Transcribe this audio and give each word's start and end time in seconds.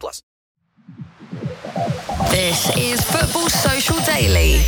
plus. 0.00 0.22
This 2.30 2.76
is 2.76 3.00
Football 3.04 3.48
Social 3.48 3.98
Daily. 4.04 4.64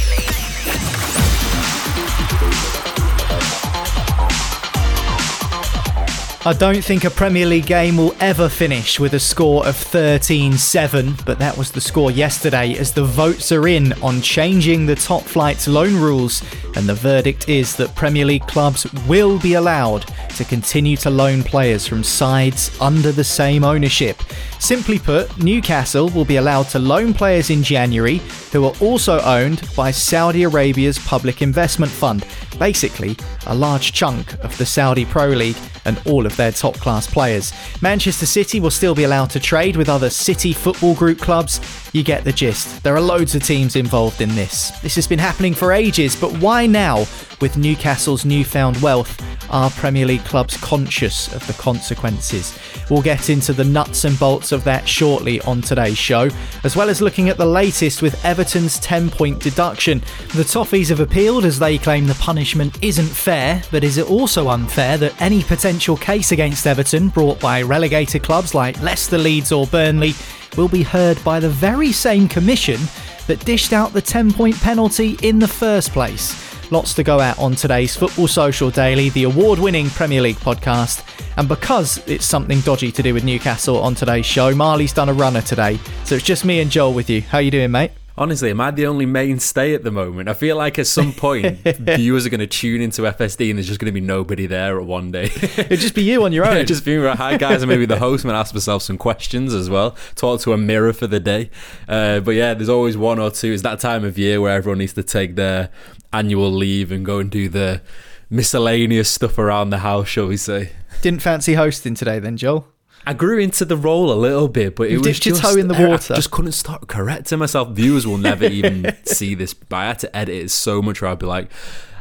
I 6.44 6.52
don't 6.52 6.82
think 6.82 7.04
a 7.04 7.10
Premier 7.10 7.46
League 7.46 7.66
game 7.66 7.96
will 7.96 8.16
ever 8.18 8.48
finish 8.48 8.98
with 8.98 9.14
a 9.14 9.20
score 9.20 9.64
of 9.64 9.76
13 9.76 10.54
7, 10.54 11.14
but 11.24 11.38
that 11.38 11.56
was 11.56 11.70
the 11.70 11.80
score 11.80 12.10
yesterday 12.10 12.74
as 12.74 12.92
the 12.92 13.04
votes 13.04 13.52
are 13.52 13.68
in 13.68 13.92
on 14.02 14.20
changing 14.20 14.84
the 14.84 14.96
top 14.96 15.22
flight's 15.22 15.68
loan 15.68 15.94
rules, 15.94 16.42
and 16.74 16.88
the 16.88 16.94
verdict 16.94 17.48
is 17.48 17.76
that 17.76 17.94
Premier 17.94 18.24
League 18.24 18.44
clubs 18.48 18.92
will 19.06 19.38
be 19.38 19.54
allowed 19.54 20.04
to 20.30 20.44
continue 20.44 20.96
to 20.96 21.10
loan 21.10 21.44
players 21.44 21.86
from 21.86 22.02
sides 22.02 22.76
under 22.80 23.12
the 23.12 23.22
same 23.22 23.62
ownership. 23.62 24.20
Simply 24.58 24.98
put, 24.98 25.40
Newcastle 25.40 26.08
will 26.08 26.24
be 26.24 26.36
allowed 26.36 26.68
to 26.70 26.80
loan 26.80 27.14
players 27.14 27.50
in 27.50 27.62
January 27.62 28.20
who 28.50 28.64
are 28.64 28.74
also 28.80 29.20
owned 29.20 29.62
by 29.76 29.92
Saudi 29.92 30.42
Arabia's 30.42 30.98
Public 30.98 31.40
Investment 31.40 31.92
Fund, 31.92 32.26
basically 32.62 33.16
a 33.48 33.54
large 33.56 33.92
chunk 33.92 34.34
of 34.44 34.56
the 34.56 34.64
Saudi 34.64 35.04
Pro 35.04 35.26
League 35.26 35.56
and 35.84 36.00
all 36.06 36.26
of 36.26 36.36
their 36.36 36.52
top 36.52 36.74
class 36.76 37.08
players. 37.08 37.52
Manchester 37.82 38.24
City 38.24 38.60
will 38.60 38.70
still 38.70 38.94
be 38.94 39.02
allowed 39.02 39.30
to 39.30 39.40
trade 39.40 39.74
with 39.74 39.88
other 39.88 40.08
City 40.08 40.52
Football 40.52 40.94
Group 40.94 41.18
clubs. 41.18 41.60
You 41.92 42.04
get 42.04 42.22
the 42.22 42.32
gist. 42.32 42.84
There 42.84 42.94
are 42.94 43.00
loads 43.00 43.34
of 43.34 43.42
teams 43.42 43.74
involved 43.74 44.20
in 44.20 44.32
this. 44.36 44.70
This 44.80 44.94
has 44.94 45.08
been 45.08 45.18
happening 45.18 45.54
for 45.54 45.72
ages, 45.72 46.14
but 46.14 46.30
why 46.38 46.66
now, 46.68 46.98
with 47.40 47.56
Newcastle's 47.56 48.24
newfound 48.24 48.80
wealth, 48.80 49.20
are 49.50 49.70
Premier 49.70 50.06
League 50.06 50.24
clubs 50.24 50.56
conscious 50.56 51.32
of 51.34 51.46
the 51.46 51.52
consequences? 51.54 52.58
We'll 52.88 53.02
get 53.02 53.28
into 53.28 53.52
the 53.52 53.64
nuts 53.64 54.04
and 54.04 54.18
bolts 54.18 54.52
of 54.52 54.64
that 54.64 54.88
shortly 54.88 55.40
on 55.42 55.60
today's 55.60 55.98
show, 55.98 56.30
as 56.64 56.76
well 56.76 56.88
as 56.88 57.02
looking 57.02 57.28
at 57.28 57.36
the 57.36 57.44
latest 57.44 58.02
with 58.02 58.22
Everton's 58.24 58.78
10 58.78 59.10
point 59.10 59.40
deduction. 59.40 59.98
The 60.34 60.44
Toffees 60.44 60.88
have 60.88 61.00
appealed 61.00 61.44
as 61.44 61.58
they 61.58 61.76
claim 61.76 62.06
the 62.06 62.14
punishment 62.14 62.51
isn't 62.82 63.06
fair, 63.06 63.62
but 63.70 63.82
is 63.82 63.98
it 63.98 64.10
also 64.10 64.48
unfair 64.48 64.98
that 64.98 65.20
any 65.20 65.42
potential 65.42 65.96
case 65.96 66.32
against 66.32 66.66
Everton 66.66 67.08
brought 67.08 67.40
by 67.40 67.62
relegated 67.62 68.22
clubs 68.22 68.54
like 68.54 68.80
Leicester, 68.82 69.16
Leeds, 69.16 69.52
or 69.52 69.66
Burnley 69.66 70.12
will 70.56 70.68
be 70.68 70.82
heard 70.82 71.22
by 71.24 71.40
the 71.40 71.48
very 71.48 71.92
same 71.92 72.28
commission 72.28 72.78
that 73.26 73.42
dished 73.44 73.72
out 73.72 73.92
the 73.92 74.02
10 74.02 74.32
point 74.32 74.54
penalty 74.56 75.16
in 75.22 75.38
the 75.38 75.48
first 75.48 75.92
place? 75.92 76.52
Lots 76.70 76.94
to 76.94 77.02
go 77.02 77.20
at 77.20 77.38
on 77.38 77.54
today's 77.54 77.96
Football 77.96 78.28
Social 78.28 78.70
Daily, 78.70 79.10
the 79.10 79.24
award 79.24 79.58
winning 79.58 79.88
Premier 79.90 80.20
League 80.20 80.36
podcast. 80.36 81.04
And 81.36 81.48
because 81.48 81.98
it's 82.06 82.24
something 82.24 82.60
dodgy 82.60 82.92
to 82.92 83.02
do 83.02 83.14
with 83.14 83.24
Newcastle 83.24 83.80
on 83.80 83.94
today's 83.94 84.26
show, 84.26 84.54
Marley's 84.54 84.92
done 84.92 85.08
a 85.08 85.14
runner 85.14 85.42
today. 85.42 85.78
So 86.04 86.14
it's 86.14 86.24
just 86.24 86.44
me 86.44 86.60
and 86.60 86.70
Joel 86.70 86.94
with 86.94 87.08
you. 87.08 87.22
How 87.22 87.38
you 87.38 87.50
doing, 87.50 87.70
mate? 87.70 87.92
Honestly, 88.16 88.50
am 88.50 88.60
I 88.60 88.70
the 88.70 88.86
only 88.86 89.06
mainstay 89.06 89.74
at 89.74 89.84
the 89.84 89.90
moment? 89.90 90.28
I 90.28 90.34
feel 90.34 90.56
like 90.56 90.78
at 90.78 90.86
some 90.86 91.12
point 91.12 91.58
viewers 91.64 92.26
are 92.26 92.30
going 92.30 92.40
to 92.40 92.46
tune 92.46 92.82
into 92.82 93.02
FSD 93.02 93.48
and 93.48 93.58
there's 93.58 93.68
just 93.68 93.80
going 93.80 93.86
to 93.86 93.92
be 93.92 94.00
nobody 94.00 94.46
there 94.46 94.78
at 94.78 94.86
one 94.86 95.10
day. 95.10 95.24
It'd 95.42 95.80
just 95.80 95.94
be 95.94 96.02
you 96.02 96.24
on 96.24 96.32
your 96.32 96.46
own. 96.46 96.56
yeah, 96.56 96.62
just 96.62 96.84
being 96.84 97.02
hi 97.02 97.36
guys, 97.38 97.62
and 97.62 97.70
maybe 97.70 97.86
the 97.86 97.98
host 97.98 98.24
might 98.24 98.38
ask 98.38 98.54
myself 98.54 98.82
some 98.82 98.98
questions 98.98 99.54
as 99.54 99.70
well. 99.70 99.96
Talk 100.14 100.40
to 100.42 100.52
a 100.52 100.58
mirror 100.58 100.92
for 100.92 101.06
the 101.06 101.20
day. 101.20 101.50
Uh, 101.88 102.20
but 102.20 102.32
yeah, 102.32 102.52
there's 102.54 102.68
always 102.68 102.96
one 102.96 103.18
or 103.18 103.30
two. 103.30 103.52
It's 103.52 103.62
that 103.62 103.80
time 103.80 104.04
of 104.04 104.18
year 104.18 104.40
where 104.40 104.54
everyone 104.54 104.78
needs 104.78 104.92
to 104.94 105.02
take 105.02 105.36
their 105.36 105.70
annual 106.12 106.52
leave 106.52 106.92
and 106.92 107.06
go 107.06 107.18
and 107.18 107.30
do 107.30 107.48
the 107.48 107.80
miscellaneous 108.28 109.10
stuff 109.10 109.38
around 109.38 109.70
the 109.70 109.78
house, 109.78 110.08
shall 110.08 110.26
we 110.26 110.36
say? 110.36 110.72
Didn't 111.00 111.22
fancy 111.22 111.54
hosting 111.54 111.94
today, 111.94 112.18
then, 112.18 112.36
Joel? 112.36 112.66
I 113.06 113.14
grew 113.14 113.38
into 113.38 113.64
the 113.64 113.76
role 113.76 114.12
a 114.12 114.14
little 114.14 114.48
bit, 114.48 114.76
but 114.76 114.84
it 114.84 114.92
You 114.92 114.98
was 115.00 115.08
dipped 115.08 115.26
your 115.26 115.36
just 115.36 115.54
toe 115.54 115.58
in 115.58 115.68
the 115.68 115.74
water. 115.74 116.14
I 116.14 116.16
just 116.16 116.30
couldn't 116.30 116.52
stop 116.52 116.86
correcting 116.86 117.38
myself. 117.38 117.70
Viewers 117.70 118.06
will 118.06 118.18
never 118.18 118.44
even 118.44 118.96
see 119.04 119.34
this. 119.34 119.54
But 119.54 119.76
I 119.76 119.84
had 119.86 119.98
to 120.00 120.16
edit 120.16 120.34
it 120.36 120.50
so 120.50 120.80
much 120.80 121.02
where 121.02 121.10
I'd 121.10 121.18
be 121.18 121.26
like, 121.26 121.50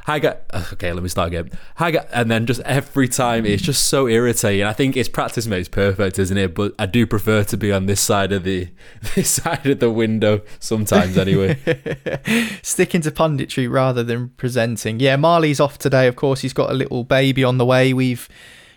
"Hi 0.05 0.19
guys," 0.19 0.37
okay, 0.73 0.93
let 0.93 1.01
me 1.01 1.09
start 1.09 1.29
again. 1.29 1.49
Hi 1.77 1.89
guys, 1.89 2.07
and 2.13 2.29
then 2.29 2.45
just 2.45 2.61
every 2.61 3.07
time 3.07 3.47
it's 3.47 3.63
just 3.63 3.87
so 3.87 4.07
irritating. 4.07 4.63
I 4.63 4.73
think 4.73 4.95
it's 4.95 5.09
practice 5.09 5.47
makes 5.47 5.67
perfect, 5.67 6.19
isn't 6.19 6.37
it? 6.37 6.53
But 6.53 6.75
I 6.77 6.85
do 6.85 7.07
prefer 7.07 7.43
to 7.45 7.57
be 7.57 7.71
on 7.71 7.87
this 7.87 7.99
side 8.01 8.31
of 8.31 8.43
the 8.43 8.69
this 9.15 9.29
side 9.31 9.65
of 9.65 9.79
the 9.79 9.89
window 9.89 10.41
sometimes, 10.59 11.17
anyway. 11.17 11.57
Sticking 12.61 13.01
to 13.01 13.11
punditry 13.11 13.71
rather 13.71 14.03
than 14.03 14.29
presenting. 14.37 14.99
Yeah, 14.99 15.15
Marley's 15.15 15.59
off 15.59 15.79
today, 15.79 16.05
of 16.07 16.15
course. 16.15 16.41
He's 16.41 16.53
got 16.53 16.69
a 16.69 16.75
little 16.75 17.03
baby 17.03 17.43
on 17.43 17.57
the 17.57 17.65
way. 17.65 17.91
We've 17.91 18.29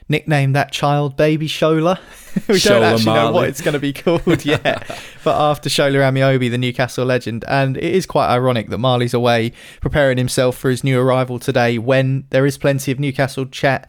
nicknamed 0.09 0.55
that 0.55 0.73
child 0.73 1.17
Baby 1.17 1.49
Shola. 1.49 1.99
we 2.49 2.59
don't 2.59 2.83
Shola 2.83 2.93
actually 2.93 3.15
know 3.15 3.33
what 3.33 3.49
it's 3.49 3.61
going 3.61 3.75
to 3.75 3.79
be 3.79 3.93
called 3.93 4.45
yet. 4.45 5.01
but 5.23 5.41
after 5.41 5.69
Shola 5.69 6.11
Ameobi, 6.11 6.51
the 6.51 6.59
Newcastle 6.59 7.05
legend. 7.05 7.45
And 7.49 7.77
it 7.77 7.95
is 7.95 8.07
quite 8.07 8.29
ironic 8.29 8.71
that 8.71 8.79
Marley's 8.79 9.15
away 9.15 9.53
preparing 9.81 10.19
himself 10.19 10.57
for 10.57 10.71
his 10.71 10.85
new 10.85 11.01
arrival 11.01 11.39
today 11.39 11.79
when 11.79 12.27
there 12.31 12.47
is 12.47 12.59
plenty 12.59 12.93
of 12.93 12.99
Newcastle 12.99 13.47
chat 13.47 13.89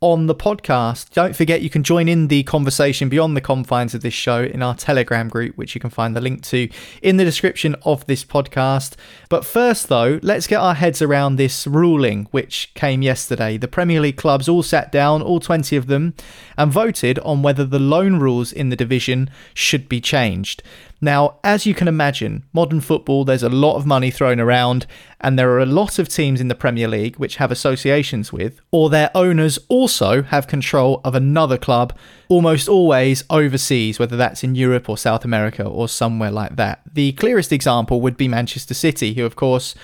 on 0.00 0.26
the 0.26 0.34
podcast. 0.34 1.10
Don't 1.10 1.34
forget 1.34 1.60
you 1.60 1.70
can 1.70 1.82
join 1.82 2.08
in 2.08 2.28
the 2.28 2.44
conversation 2.44 3.08
beyond 3.08 3.36
the 3.36 3.40
confines 3.40 3.94
of 3.94 4.00
this 4.00 4.14
show 4.14 4.42
in 4.42 4.62
our 4.62 4.74
Telegram 4.74 5.28
group, 5.28 5.56
which 5.56 5.74
you 5.74 5.80
can 5.80 5.90
find 5.90 6.14
the 6.14 6.20
link 6.20 6.42
to 6.44 6.68
in 7.02 7.16
the 7.16 7.24
description 7.24 7.74
of 7.82 8.06
this 8.06 8.24
podcast. 8.24 8.94
But 9.28 9.44
first, 9.44 9.88
though, 9.88 10.20
let's 10.22 10.46
get 10.46 10.60
our 10.60 10.74
heads 10.74 11.02
around 11.02 11.36
this 11.36 11.66
ruling 11.66 12.28
which 12.30 12.72
came 12.74 13.02
yesterday. 13.02 13.56
The 13.56 13.68
Premier 13.68 14.00
League 14.00 14.16
clubs 14.16 14.48
all 14.48 14.62
sat 14.62 14.92
down, 14.92 15.20
all 15.20 15.40
20 15.40 15.76
of 15.76 15.88
them, 15.88 16.14
and 16.56 16.70
voted 16.70 17.18
on 17.20 17.42
whether 17.42 17.64
the 17.64 17.78
loan 17.80 18.20
rules 18.20 18.52
in 18.52 18.68
the 18.68 18.76
division 18.76 19.30
should 19.54 19.88
be 19.88 20.00
changed. 20.00 20.62
Now, 21.00 21.38
as 21.44 21.64
you 21.64 21.74
can 21.74 21.86
imagine, 21.86 22.44
modern 22.52 22.80
football, 22.80 23.24
there's 23.24 23.44
a 23.44 23.48
lot 23.48 23.76
of 23.76 23.86
money 23.86 24.10
thrown 24.10 24.40
around, 24.40 24.86
and 25.20 25.38
there 25.38 25.50
are 25.52 25.60
a 25.60 25.66
lot 25.66 25.98
of 25.98 26.08
teams 26.08 26.40
in 26.40 26.48
the 26.48 26.54
Premier 26.56 26.88
League 26.88 27.16
which 27.16 27.36
have 27.36 27.52
associations 27.52 28.32
with, 28.32 28.60
or 28.72 28.90
their 28.90 29.10
owners 29.14 29.58
also 29.68 30.22
have 30.22 30.48
control 30.48 31.00
of 31.04 31.14
another 31.14 31.56
club, 31.56 31.96
almost 32.28 32.68
always 32.68 33.22
overseas, 33.30 33.98
whether 33.98 34.16
that's 34.16 34.42
in 34.42 34.56
Europe 34.56 34.88
or 34.88 34.98
South 34.98 35.24
America 35.24 35.64
or 35.64 35.88
somewhere 35.88 36.32
like 36.32 36.56
that. 36.56 36.82
The 36.92 37.12
clearest 37.12 37.52
example 37.52 38.00
would 38.00 38.16
be 38.16 38.26
Manchester 38.26 38.74
City, 38.74 39.14
who, 39.14 39.24
of 39.24 39.36
course, 39.36 39.76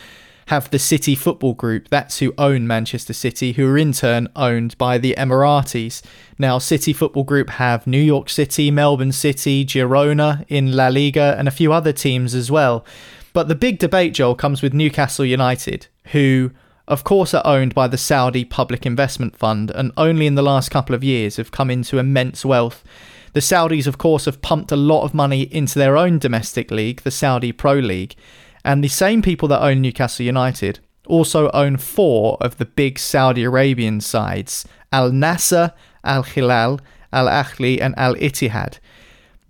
have 0.47 0.71
the 0.71 0.79
City 0.79 1.15
Football 1.15 1.55
Group. 1.55 1.89
That's 1.89 2.19
who 2.19 2.35
own 2.39 2.67
Manchester 2.67 3.13
City, 3.13 3.53
who 3.53 3.67
are 3.67 3.79
in 3.79 3.93
turn 3.93 4.29
owned 4.37 4.77
by 4.79 4.99
the 4.99 5.15
Emiratis. 5.17 6.03
Now, 6.39 6.59
City 6.59 6.93
Football 6.93 7.25
Group 7.25 7.51
have 7.51 7.87
New 7.87 8.01
York 8.01 8.29
City, 8.29 8.71
Melbourne 8.71 9.13
City, 9.13 9.65
Girona 9.65 10.45
in 10.49 10.73
La 10.73 10.89
Liga, 10.89 11.35
and 11.39 11.49
a 11.49 11.53
few 11.53 11.73
other 11.73 11.93
teams 11.93 12.35
as 12.35 12.51
well. 12.51 12.85
But 13.33 13.49
the 13.49 13.55
big 13.55 13.79
debate, 13.79 14.15
Joel, 14.15 14.37
comes 14.37 14.63
with 14.63 14.75
Newcastle 14.75 15.25
United, 15.25 15.89
who, 16.13 16.53
of 16.87 17.03
course, 17.03 17.35
are 17.35 17.47
owned 17.47 17.75
by 17.75 17.89
the 17.89 17.99
Saudi 17.99 18.45
Public 18.45 18.87
Investment 18.87 19.37
Fund 19.37 19.71
and 19.71 19.91
only 19.97 20.27
in 20.27 20.37
the 20.37 20.43
last 20.43 20.71
couple 20.71 20.95
of 20.95 21.03
years 21.03 21.37
have 21.37 21.51
come 21.51 21.71
into 21.71 21.99
immense 21.99 22.45
wealth. 22.45 22.85
The 23.33 23.41
Saudis, 23.41 23.89
of 23.89 23.99
course, 23.99 24.27
have 24.27 24.41
pumped 24.43 24.71
a 24.71 24.77
lot 24.77 25.03
of 25.03 25.13
money 25.13 25.43
into 25.43 25.81
their 25.81 25.97
own 25.97 26.21
domestic 26.21 26.71
league, 26.71 27.01
the 27.01 27.11
Saudi 27.11 27.51
Pro 27.51 27.75
League. 27.75 28.15
And 28.65 28.83
the 28.83 28.89
same 28.89 29.23
people 29.23 29.49
that 29.49 29.63
own 29.63 29.83
Newcastle 29.83 30.25
United 30.25 30.81
also 31.07 31.51
own 31.51 31.77
four 31.77 32.39
of 32.41 32.57
the 32.57 32.65
big 32.65 32.99
Saudi 32.99 33.45
Arabian 33.45 34.01
sides 34.01 34.67
Al 34.93 35.11
Nassr, 35.11 35.73
Al 36.03 36.23
Hilal, 36.23 36.81
Al 37.13 37.27
Ahli, 37.27 37.81
and 37.81 37.95
Al 37.99 38.15
Ittihad. 38.15 38.79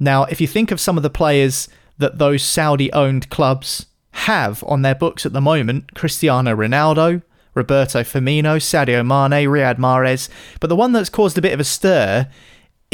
Now, 0.01 0.25
if 0.25 0.41
you 0.41 0.47
think 0.47 0.71
of 0.71 0.81
some 0.81 0.97
of 0.97 1.03
the 1.03 1.11
players 1.11 1.69
that 1.99 2.19
those 2.19 2.43
Saudi 2.43 2.93
owned 2.93 3.31
clubs 3.31 3.87
have 4.13 4.65
on 4.67 4.83
their 4.83 4.95
books 4.95 5.27
at 5.27 5.33
the 5.33 5.41
moment 5.41 5.95
Cristiano 5.95 6.55
Ronaldo, 6.55 7.23
Roberto 7.55 8.01
Firmino, 8.03 8.57
Sadio 8.57 9.05
Mane, 9.07 9.47
Riyad 9.47 9.77
Mahrez, 9.77 10.29
but 10.61 10.69
the 10.69 10.77
one 10.77 10.93
that's 10.93 11.09
caused 11.09 11.39
a 11.39 11.43
bit 11.43 11.53
of 11.53 11.61
a 11.61 11.65
stir 11.65 12.29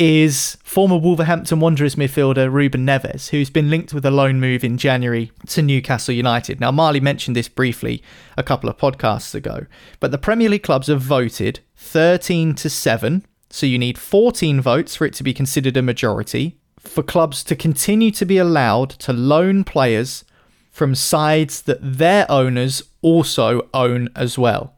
is 0.03 0.57
former 0.65 0.97
Wolverhampton 0.97 1.61
Wanderers 1.61 1.95
midfielder 1.95 2.51
Ruben 2.51 2.87
Neves, 2.87 3.29
who's 3.29 3.51
been 3.51 3.69
linked 3.69 3.93
with 3.93 4.07
a 4.07 4.11
loan 4.11 4.41
move 4.41 4.65
in 4.65 4.79
January 4.79 5.31
to 5.49 5.61
Newcastle 5.61 6.15
United. 6.15 6.59
Now, 6.59 6.71
Marley 6.71 7.01
mentioned 7.01 7.37
this 7.37 7.51
briefly 7.51 8.03
a 8.35 8.43
couple 8.43 8.71
of 8.71 8.79
podcasts 8.79 9.35
ago, 9.35 9.67
but 10.01 10.11
the 10.11 10.17
Premier 10.17 10.49
League 10.49 10.63
clubs 10.63 10.87
have 10.87 11.03
voted 11.03 11.61
13 11.77 12.55
to 12.55 12.71
7, 12.71 13.27
so 13.51 13.67
you 13.67 13.79
need 13.79 13.99
14 13.99 14.63
votes 14.63 14.97
for 14.97 15.05
it 15.05 15.13
to 15.13 15.23
be 15.23 15.35
considered 15.35 15.77
a 15.77 15.83
majority, 15.83 16.57
for 16.79 17.03
clubs 17.03 17.45
to 17.45 17.55
continue 17.55 18.11
to 18.13 18.25
be 18.25 18.39
allowed 18.39 18.89
to 18.89 19.13
loan 19.13 19.65
players 19.65 20.25
from 20.71 20.95
sides 20.95 21.61
that 21.61 21.79
their 21.83 22.25
owners 22.31 22.83
also 23.03 23.69
own 23.75 24.09
as 24.17 24.39
well. 24.39 24.75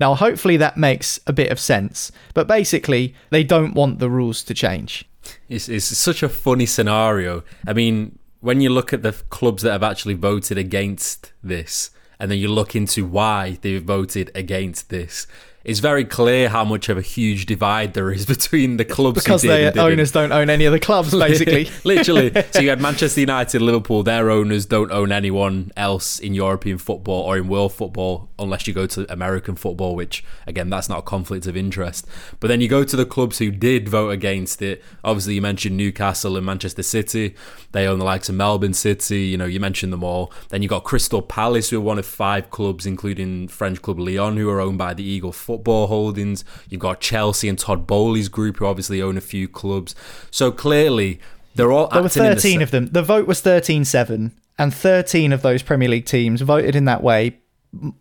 Now, 0.00 0.14
hopefully, 0.14 0.56
that 0.56 0.78
makes 0.78 1.20
a 1.26 1.32
bit 1.32 1.52
of 1.52 1.60
sense, 1.60 2.10
but 2.32 2.48
basically, 2.48 3.14
they 3.28 3.44
don't 3.44 3.74
want 3.74 3.98
the 3.98 4.08
rules 4.08 4.42
to 4.44 4.54
change. 4.54 5.04
It's, 5.48 5.68
it's 5.68 5.84
such 5.84 6.22
a 6.22 6.28
funny 6.28 6.66
scenario. 6.66 7.44
I 7.66 7.74
mean, 7.74 8.18
when 8.40 8.62
you 8.62 8.70
look 8.70 8.94
at 8.94 9.02
the 9.02 9.12
clubs 9.12 9.62
that 9.62 9.72
have 9.72 9.82
actually 9.82 10.14
voted 10.14 10.56
against 10.56 11.32
this, 11.42 11.90
and 12.18 12.30
then 12.30 12.38
you 12.38 12.48
look 12.48 12.74
into 12.74 13.04
why 13.04 13.58
they've 13.60 13.82
voted 13.82 14.30
against 14.34 14.88
this, 14.88 15.26
it's 15.62 15.80
very 15.80 16.04
clear 16.04 16.48
how 16.48 16.64
much 16.64 16.88
of 16.88 16.96
a 16.96 17.02
huge 17.02 17.44
divide 17.46 17.92
there 17.94 18.10
is 18.10 18.24
between 18.40 18.76
the 18.76 18.84
clubs 18.84 19.22
because 19.22 19.42
their 19.42 19.72
owners 19.78 20.10
don't 20.10 20.32
own 20.32 20.48
any 20.48 20.64
of 20.64 20.72
the 20.72 20.80
clubs, 20.80 21.10
basically. 21.18 21.70
Literally. 21.84 22.32
so 22.50 22.60
you 22.60 22.70
had 22.70 22.80
Manchester 22.80 23.20
United, 23.20 23.60
Liverpool. 23.60 24.02
Their 24.02 24.30
owners 24.30 24.66
don't 24.66 24.90
own 24.90 25.12
anyone 25.12 25.70
else 25.76 26.18
in 26.18 26.34
European 26.34 26.78
football 26.78 27.22
or 27.22 27.36
in 27.36 27.48
world 27.48 27.72
football, 27.72 28.30
unless 28.38 28.66
you 28.66 28.72
go 28.72 28.86
to 28.86 29.10
American 29.12 29.54
football, 29.54 29.94
which 29.94 30.24
again, 30.46 30.70
that's 30.70 30.88
not 30.88 31.00
a 31.00 31.02
conflict 31.02 31.46
of 31.46 31.56
interest. 31.56 32.06
But 32.40 32.48
then 32.48 32.60
you 32.60 32.68
go 32.68 32.84
to 32.84 32.96
the 32.96 33.06
clubs 33.06 33.38
who 33.38 33.50
did 33.50 33.88
vote 33.88 34.10
against 34.10 34.62
it. 34.62 34.82
Obviously, 35.04 35.34
you 35.34 35.42
mentioned 35.42 35.76
Newcastle 35.76 36.36
and 36.36 36.46
Manchester 36.46 36.82
City. 36.82 37.34
They 37.72 37.86
own 37.86 37.98
the 37.98 38.04
likes 38.04 38.28
of 38.28 38.34
Melbourne 38.34 38.74
City. 38.74 39.20
You 39.20 39.36
know, 39.36 39.44
you 39.44 39.60
mentioned 39.60 39.92
them 39.92 40.02
all. 40.02 40.32
Then 40.48 40.62
you 40.62 40.68
got 40.68 40.84
Crystal 40.84 41.22
Palace, 41.22 41.70
who 41.70 41.78
are 41.78 41.82
one 41.82 41.98
of 41.98 42.06
five 42.06 42.50
clubs, 42.50 42.86
including 42.86 43.48
French 43.48 43.82
club 43.82 43.98
Lyon, 43.98 44.36
who 44.36 44.48
are 44.48 44.60
owned 44.60 44.78
by 44.78 44.94
the 44.94 45.04
Eagle 45.04 45.32
Football 45.50 45.88
Holdings. 45.88 46.44
You've 46.68 46.80
got 46.80 47.00
Chelsea 47.00 47.48
and 47.48 47.58
Todd 47.58 47.86
Boehly's 47.86 48.28
group, 48.28 48.58
who 48.58 48.66
obviously 48.66 49.02
own 49.02 49.16
a 49.16 49.20
few 49.20 49.48
clubs. 49.48 49.96
So 50.30 50.52
clearly, 50.52 51.20
they're 51.56 51.72
all. 51.72 51.88
There 51.88 52.02
were 52.02 52.08
thirteen 52.08 52.58
the 52.58 52.62
of 52.64 52.70
them. 52.70 52.86
The 52.86 53.02
vote 53.02 53.26
was 53.26 53.42
13-7, 53.42 54.30
and 54.58 54.72
thirteen 54.72 55.32
of 55.32 55.42
those 55.42 55.62
Premier 55.62 55.88
League 55.88 56.06
teams 56.06 56.40
voted 56.40 56.76
in 56.76 56.84
that 56.84 57.02
way 57.02 57.40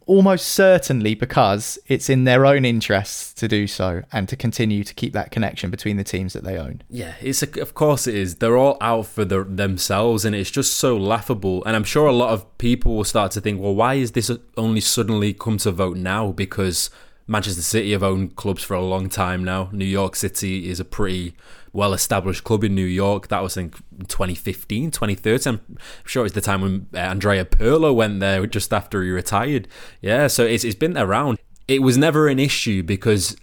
almost 0.07 0.47
certainly 0.47 1.13
because 1.13 1.77
it's 1.85 2.09
in 2.09 2.23
their 2.23 2.45
own 2.45 2.65
interests 2.65 3.33
to 3.33 3.47
do 3.47 3.67
so 3.67 4.01
and 4.11 4.27
to 4.27 4.35
continue 4.35 4.83
to 4.83 4.93
keep 4.95 5.13
that 5.13 5.31
connection 5.31 5.69
between 5.69 5.97
the 5.97 6.03
teams 6.03 6.33
that 6.33 6.43
they 6.43 6.57
own. 6.57 6.81
Yeah, 6.89 7.13
it's 7.21 7.43
a, 7.43 7.61
of 7.61 7.75
course 7.75 8.07
it 8.07 8.15
is. 8.15 8.35
They're 8.35 8.57
all 8.57 8.77
out 8.81 9.05
for 9.05 9.25
the, 9.25 9.43
themselves, 9.43 10.25
and 10.25 10.35
it's 10.35 10.49
just 10.49 10.75
so 10.75 10.97
laughable. 10.97 11.63
And 11.65 11.75
I'm 11.75 11.83
sure 11.83 12.07
a 12.07 12.13
lot 12.13 12.31
of 12.31 12.57
people 12.57 12.95
will 12.95 13.03
start 13.03 13.31
to 13.33 13.41
think, 13.41 13.61
well, 13.61 13.75
why 13.75 13.95
is 13.95 14.13
this 14.13 14.31
only 14.57 14.81
suddenly 14.81 15.33
come 15.33 15.57
to 15.59 15.71
vote 15.71 15.97
now? 15.97 16.31
Because 16.31 16.89
Manchester 17.29 17.61
City 17.61 17.91
have 17.91 18.01
owned 18.01 18.35
clubs 18.35 18.63
for 18.63 18.73
a 18.73 18.81
long 18.81 19.07
time 19.07 19.43
now. 19.43 19.69
New 19.71 19.85
York 19.85 20.15
City 20.15 20.67
is 20.67 20.79
a 20.79 20.85
pretty 20.85 21.35
well 21.71 21.93
established 21.93 22.43
club 22.43 22.63
in 22.63 22.73
New 22.73 22.85
York. 22.85 23.27
That 23.27 23.43
was 23.43 23.55
in 23.55 23.69
2015, 24.07 24.89
2013. 24.89 25.53
I'm 25.53 25.77
sure 26.05 26.25
it's 26.25 26.33
the 26.33 26.41
time 26.41 26.61
when 26.61 26.87
uh, 26.93 26.97
Andrea 26.97 27.45
Pirlo 27.45 27.93
went 27.93 28.19
there 28.19 28.47
just 28.47 28.73
after 28.73 29.03
he 29.03 29.11
retired. 29.11 29.67
Yeah, 30.01 30.25
so 30.25 30.43
it's, 30.43 30.63
it's 30.63 30.75
been 30.75 30.97
around. 30.97 31.37
It 31.67 31.83
was 31.83 31.99
never 31.99 32.27
an 32.27 32.39
issue 32.39 32.81
because 32.81 33.37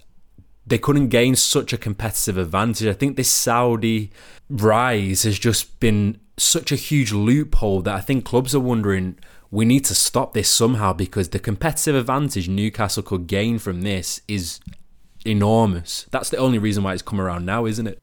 they 0.65 0.77
couldn't 0.77 1.07
gain 1.07 1.37
such 1.37 1.71
a 1.71 1.77
competitive 1.77 2.37
advantage. 2.37 2.87
I 2.87 2.93
think 2.93 3.15
this 3.15 3.31
Saudi 3.31 4.11
rise 4.49 5.23
has 5.23 5.39
just 5.39 5.79
been 5.79 6.19
such 6.35 6.73
a 6.73 6.75
huge 6.75 7.13
loophole 7.13 7.81
that 7.83 7.95
I 7.95 8.01
think 8.01 8.25
clubs 8.25 8.53
are 8.53 8.59
wondering 8.59 9.17
we 9.51 9.65
need 9.65 9.85
to 9.85 9.95
stop 9.95 10.33
this 10.33 10.49
somehow 10.49 10.93
because 10.93 11.29
the 11.29 11.39
competitive 11.39 11.95
advantage 11.95 12.49
Newcastle 12.49 13.03
could 13.03 13.27
gain 13.27 13.59
from 13.59 13.81
this 13.81 14.21
is 14.27 14.59
enormous. 15.25 16.05
That's 16.11 16.29
the 16.29 16.37
only 16.37 16.57
reason 16.57 16.83
why 16.83 16.93
it's 16.93 17.01
come 17.01 17.21
around 17.21 17.45
now, 17.45 17.65
isn't 17.65 17.87
it? 17.87 18.01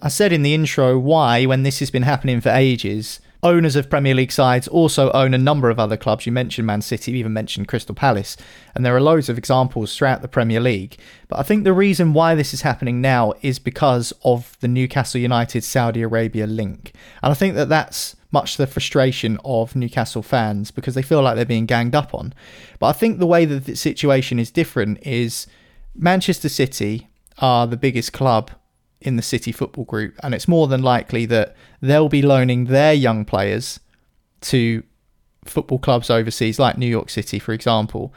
I 0.00 0.08
said 0.08 0.32
in 0.32 0.42
the 0.42 0.54
intro 0.54 0.98
why, 0.98 1.46
when 1.46 1.62
this 1.62 1.78
has 1.78 1.90
been 1.90 2.02
happening 2.02 2.40
for 2.40 2.48
ages, 2.48 3.20
owners 3.44 3.76
of 3.76 3.90
Premier 3.90 4.14
League 4.14 4.32
sides 4.32 4.68
also 4.68 5.10
own 5.12 5.34
a 5.34 5.38
number 5.38 5.70
of 5.70 5.78
other 5.78 5.96
clubs. 5.96 6.26
You 6.26 6.32
mentioned 6.32 6.66
Man 6.66 6.82
City, 6.82 7.12
you 7.12 7.18
even 7.18 7.32
mentioned 7.32 7.68
Crystal 7.68 7.94
Palace, 7.94 8.36
and 8.74 8.84
there 8.84 8.94
are 8.96 9.00
loads 9.00 9.28
of 9.28 9.38
examples 9.38 9.96
throughout 9.96 10.22
the 10.22 10.28
Premier 10.28 10.60
League. 10.60 10.98
But 11.28 11.38
I 11.38 11.42
think 11.42 11.64
the 11.64 11.72
reason 11.72 12.12
why 12.12 12.34
this 12.34 12.52
is 12.52 12.62
happening 12.62 13.00
now 13.00 13.34
is 13.42 13.58
because 13.58 14.12
of 14.24 14.56
the 14.60 14.68
Newcastle 14.68 15.20
United 15.20 15.64
Saudi 15.64 16.02
Arabia 16.02 16.46
link. 16.46 16.92
And 17.22 17.30
I 17.30 17.34
think 17.34 17.54
that 17.54 17.68
that's 17.68 18.16
much 18.32 18.52
to 18.52 18.62
the 18.62 18.66
frustration 18.66 19.38
of 19.44 19.76
Newcastle 19.76 20.22
fans 20.22 20.70
because 20.70 20.94
they 20.94 21.02
feel 21.02 21.22
like 21.22 21.36
they're 21.36 21.44
being 21.44 21.66
ganged 21.66 21.94
up 21.94 22.14
on. 22.14 22.34
But 22.78 22.86
I 22.88 22.92
think 22.92 23.18
the 23.18 23.26
way 23.26 23.44
that 23.44 23.66
the 23.66 23.76
situation 23.76 24.38
is 24.38 24.50
different 24.50 25.06
is 25.06 25.46
Manchester 25.94 26.48
City 26.48 27.08
are 27.38 27.66
the 27.66 27.76
biggest 27.76 28.12
club 28.12 28.50
in 29.00 29.16
the 29.16 29.22
City 29.22 29.52
football 29.52 29.84
group, 29.84 30.14
and 30.22 30.34
it's 30.34 30.48
more 30.48 30.68
than 30.68 30.82
likely 30.82 31.26
that 31.26 31.56
they'll 31.80 32.08
be 32.08 32.22
loaning 32.22 32.66
their 32.66 32.92
young 32.92 33.24
players 33.24 33.80
to 34.40 34.82
football 35.44 35.78
clubs 35.78 36.08
overseas, 36.08 36.58
like 36.58 36.78
New 36.78 36.86
York 36.86 37.10
City, 37.10 37.38
for 37.38 37.52
example. 37.52 38.14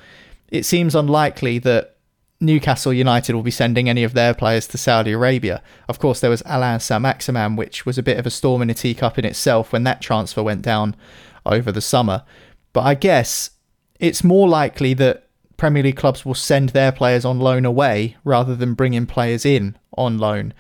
It 0.50 0.64
seems 0.64 0.96
unlikely 0.96 1.60
that 1.60 1.95
Newcastle 2.42 2.94
United 2.94 3.34
will 3.34 3.44
be 3.44 3.52
sending 3.52 3.88
any 3.88 4.04
of 4.04 4.14
their 4.14 4.34
players 4.34 4.68
to 4.68 4.78
Saudi 4.78 5.14
Arabia. 5.14 5.62
Of 5.88 6.00
course, 6.00 6.20
there 6.20 6.30
was 6.30 6.44
Allan 6.44 6.80
Saint-Maximin, 6.80 7.56
which 7.56 7.86
was 7.86 7.98
a 7.98 8.04
bit 8.04 8.18
of 8.18 8.26
a 8.26 8.32
storm 8.32 8.62
in 8.62 8.70
a 8.70 8.74
teacup 8.74 9.18
in 9.18 9.26
itself 9.26 9.72
when 9.72 9.84
that 9.84 10.02
transfer 10.02 10.44
went 10.44 10.62
down 10.62 10.96
over 11.46 11.72
the 11.72 11.82
summer. 11.82 12.24
But 12.74 12.82
I 12.82 12.94
guess 12.94 13.52
it's 14.00 14.24
more 14.24 14.50
likely 14.50 14.94
that 14.96 15.30
Premier 15.56 15.84
League 15.84 15.96
clubs 15.96 16.26
will 16.26 16.34
send 16.36 16.70
their 16.70 16.92
players 16.92 17.24
on 17.24 17.40
loan 17.40 17.64
away 17.64 18.18
rather 18.26 18.56
than 18.56 18.74
bringing 18.74 19.06
players 19.06 19.46
in 19.46 19.78
on 19.98 20.18
loan. 20.18 20.54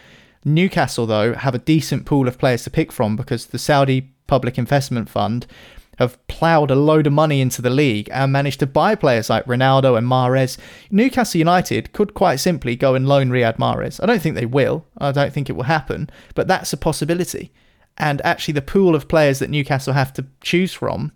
Newcastle, 0.45 1.05
though, 1.05 1.33
have 1.33 1.55
a 1.55 1.59
decent 1.59 2.05
pool 2.05 2.27
of 2.27 2.37
players 2.37 2.63
to 2.63 2.69
pick 2.69 2.91
from 2.91 3.17
because 3.17 3.47
the 3.47 3.59
Saudi 3.59 4.13
Public 4.27 4.57
Investment 4.57 5.09
Fund 5.09 5.45
have 5.97 6.25
ploughed 6.27 6.71
a 6.71 6.75
load 6.75 7.07
of 7.07 7.13
money 7.13 7.41
into 7.41 7.61
the 7.61 7.69
league 7.69 8.09
and 8.11 8.31
managed 8.31 8.59
to 8.59 8.67
buy 8.67 8.95
players 8.95 9.29
like 9.29 9.45
Ronaldo 9.45 9.97
and 9.97 10.07
Mahrez. 10.07 10.57
Newcastle 10.91 11.39
United 11.39 11.93
could 11.93 12.13
quite 12.13 12.37
simply 12.37 12.75
go 12.75 12.95
and 12.95 13.07
loan 13.07 13.29
Riyad 13.29 13.57
Mahrez. 13.57 14.01
I 14.01 14.05
don't 14.05 14.21
think 14.21 14.35
they 14.35 14.45
will. 14.45 14.85
I 14.97 15.11
don't 15.11 15.33
think 15.33 15.49
it 15.49 15.53
will 15.53 15.63
happen, 15.63 16.09
but 16.33 16.47
that's 16.47 16.73
a 16.73 16.77
possibility. 16.77 17.51
And 17.97 18.21
actually, 18.25 18.53
the 18.53 18.61
pool 18.61 18.93
of 18.93 19.07
players 19.07 19.39
that 19.39 19.49
Newcastle 19.49 19.93
have 19.93 20.11
to 20.13 20.25
choose 20.41 20.73
from 20.73 21.13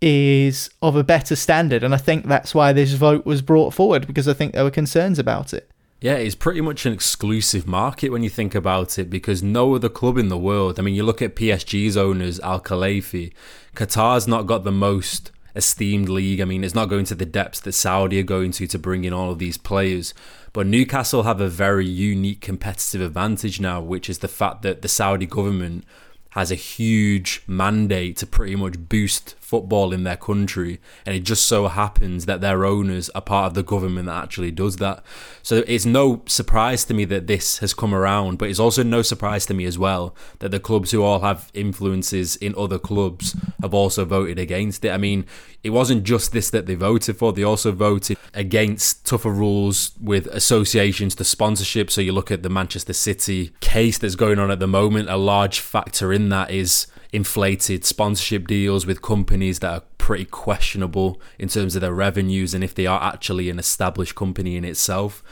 is 0.00 0.70
of 0.80 0.96
a 0.96 1.04
better 1.04 1.36
standard. 1.36 1.82
And 1.82 1.94
I 1.94 1.98
think 1.98 2.26
that's 2.26 2.54
why 2.54 2.72
this 2.72 2.92
vote 2.92 3.26
was 3.26 3.42
brought 3.42 3.74
forward 3.74 4.06
because 4.06 4.28
I 4.28 4.32
think 4.32 4.54
there 4.54 4.64
were 4.64 4.70
concerns 4.70 5.18
about 5.18 5.52
it. 5.52 5.70
Yeah, 6.02 6.14
it's 6.14 6.34
pretty 6.34 6.62
much 6.62 6.86
an 6.86 6.94
exclusive 6.94 7.66
market 7.66 8.08
when 8.08 8.22
you 8.22 8.30
think 8.30 8.54
about 8.54 8.98
it 8.98 9.10
because 9.10 9.42
no 9.42 9.74
other 9.74 9.90
club 9.90 10.16
in 10.16 10.30
the 10.30 10.38
world, 10.38 10.78
I 10.78 10.82
mean, 10.82 10.94
you 10.94 11.02
look 11.02 11.20
at 11.20 11.36
PSG's 11.36 11.94
owners, 11.94 12.40
Al 12.40 12.58
Khelaifi, 12.60 13.32
Qatar's 13.76 14.26
not 14.26 14.46
got 14.46 14.64
the 14.64 14.72
most 14.72 15.30
esteemed 15.54 16.08
league. 16.08 16.40
I 16.40 16.46
mean, 16.46 16.64
it's 16.64 16.74
not 16.74 16.88
going 16.88 17.04
to 17.04 17.14
the 17.14 17.26
depths 17.26 17.60
that 17.60 17.72
Saudi 17.72 18.18
are 18.18 18.22
going 18.22 18.50
to 18.52 18.66
to 18.66 18.78
bring 18.78 19.04
in 19.04 19.12
all 19.12 19.30
of 19.30 19.38
these 19.38 19.58
players. 19.58 20.14
But 20.54 20.66
Newcastle 20.66 21.24
have 21.24 21.40
a 21.42 21.48
very 21.48 21.86
unique 21.86 22.40
competitive 22.40 23.02
advantage 23.02 23.60
now, 23.60 23.82
which 23.82 24.08
is 24.08 24.20
the 24.20 24.28
fact 24.28 24.62
that 24.62 24.80
the 24.80 24.88
Saudi 24.88 25.26
government 25.26 25.84
has 26.30 26.50
a 26.50 26.56
huge 26.56 27.42
mandate 27.46 28.16
to 28.18 28.26
pretty 28.26 28.56
much 28.56 28.88
boost 28.88 29.34
football 29.50 29.92
in 29.92 30.04
their 30.04 30.16
country, 30.16 30.80
and 31.04 31.12
it 31.14 31.24
just 31.24 31.44
so 31.48 31.66
happens 31.66 32.26
that 32.26 32.40
their 32.40 32.64
owners 32.64 33.10
are 33.10 33.20
part 33.20 33.48
of 33.48 33.54
the 33.54 33.64
government 33.64 34.06
that 34.06 34.22
actually 34.22 34.52
does 34.52 34.76
that. 34.76 35.02
So 35.42 35.64
it's 35.66 35.84
no 35.84 36.22
surprise 36.26 36.84
to 36.84 36.94
me 36.94 37.04
that 37.06 37.26
this 37.26 37.58
has 37.58 37.74
come 37.74 37.92
around, 37.92 38.38
but 38.38 38.48
it's 38.48 38.60
also 38.60 38.84
no 38.84 39.02
surprise 39.02 39.46
to 39.46 39.54
me 39.54 39.64
as 39.64 39.76
well 39.76 40.14
that 40.38 40.52
the 40.52 40.60
clubs 40.60 40.92
who 40.92 41.02
all 41.02 41.18
have 41.20 41.50
influences 41.52 42.36
in 42.36 42.54
other 42.56 42.78
clubs 42.78 43.34
have 43.60 43.74
also 43.74 44.04
voted 44.04 44.38
against 44.38 44.84
it. 44.84 44.92
I 44.92 44.98
mean, 44.98 45.26
it 45.64 45.70
wasn't 45.70 46.04
just 46.04 46.30
this 46.30 46.48
that 46.50 46.66
they 46.66 46.76
voted 46.76 47.16
for, 47.16 47.32
they 47.32 47.42
also 47.42 47.72
voted 47.72 48.16
against 48.32 49.04
tougher 49.04 49.32
rules 49.32 49.90
with 50.00 50.26
associations 50.28 51.16
to 51.16 51.24
sponsorship. 51.24 51.90
So 51.90 52.00
you 52.00 52.12
look 52.12 52.30
at 52.30 52.44
the 52.44 52.48
Manchester 52.48 52.92
City 52.92 53.52
case 53.60 53.98
that's 53.98 54.14
going 54.14 54.38
on 54.38 54.52
at 54.52 54.60
the 54.60 54.68
moment, 54.68 55.10
a 55.10 55.16
large 55.16 55.58
factor 55.58 56.12
in 56.12 56.28
that 56.28 56.52
is 56.52 56.86
inflated 57.12 57.84
sponsorship 57.84 58.46
deals 58.46 58.86
with 58.86 59.02
companies 59.02 59.58
that 59.60 59.72
are 59.72 59.82
pretty 59.98 60.24
questionable 60.24 61.20
in 61.38 61.48
terms 61.48 61.74
of 61.74 61.80
their 61.80 61.94
revenues 61.94 62.54
and 62.54 62.62
if 62.62 62.74
they 62.74 62.86
are 62.86 63.02
actually 63.02 63.50
an 63.50 63.58
established 63.58 64.14
company 64.14 64.56
in 64.56 64.64
itself. 64.64 65.22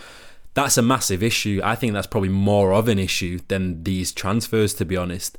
That's 0.54 0.76
a 0.76 0.82
massive 0.82 1.22
issue. 1.22 1.60
I 1.62 1.76
think 1.76 1.92
that's 1.92 2.06
probably 2.06 2.30
more 2.30 2.72
of 2.72 2.88
an 2.88 2.98
issue 2.98 3.38
than 3.48 3.84
these 3.84 4.12
transfers, 4.12 4.74
to 4.74 4.84
be 4.84 4.96
honest. 4.96 5.38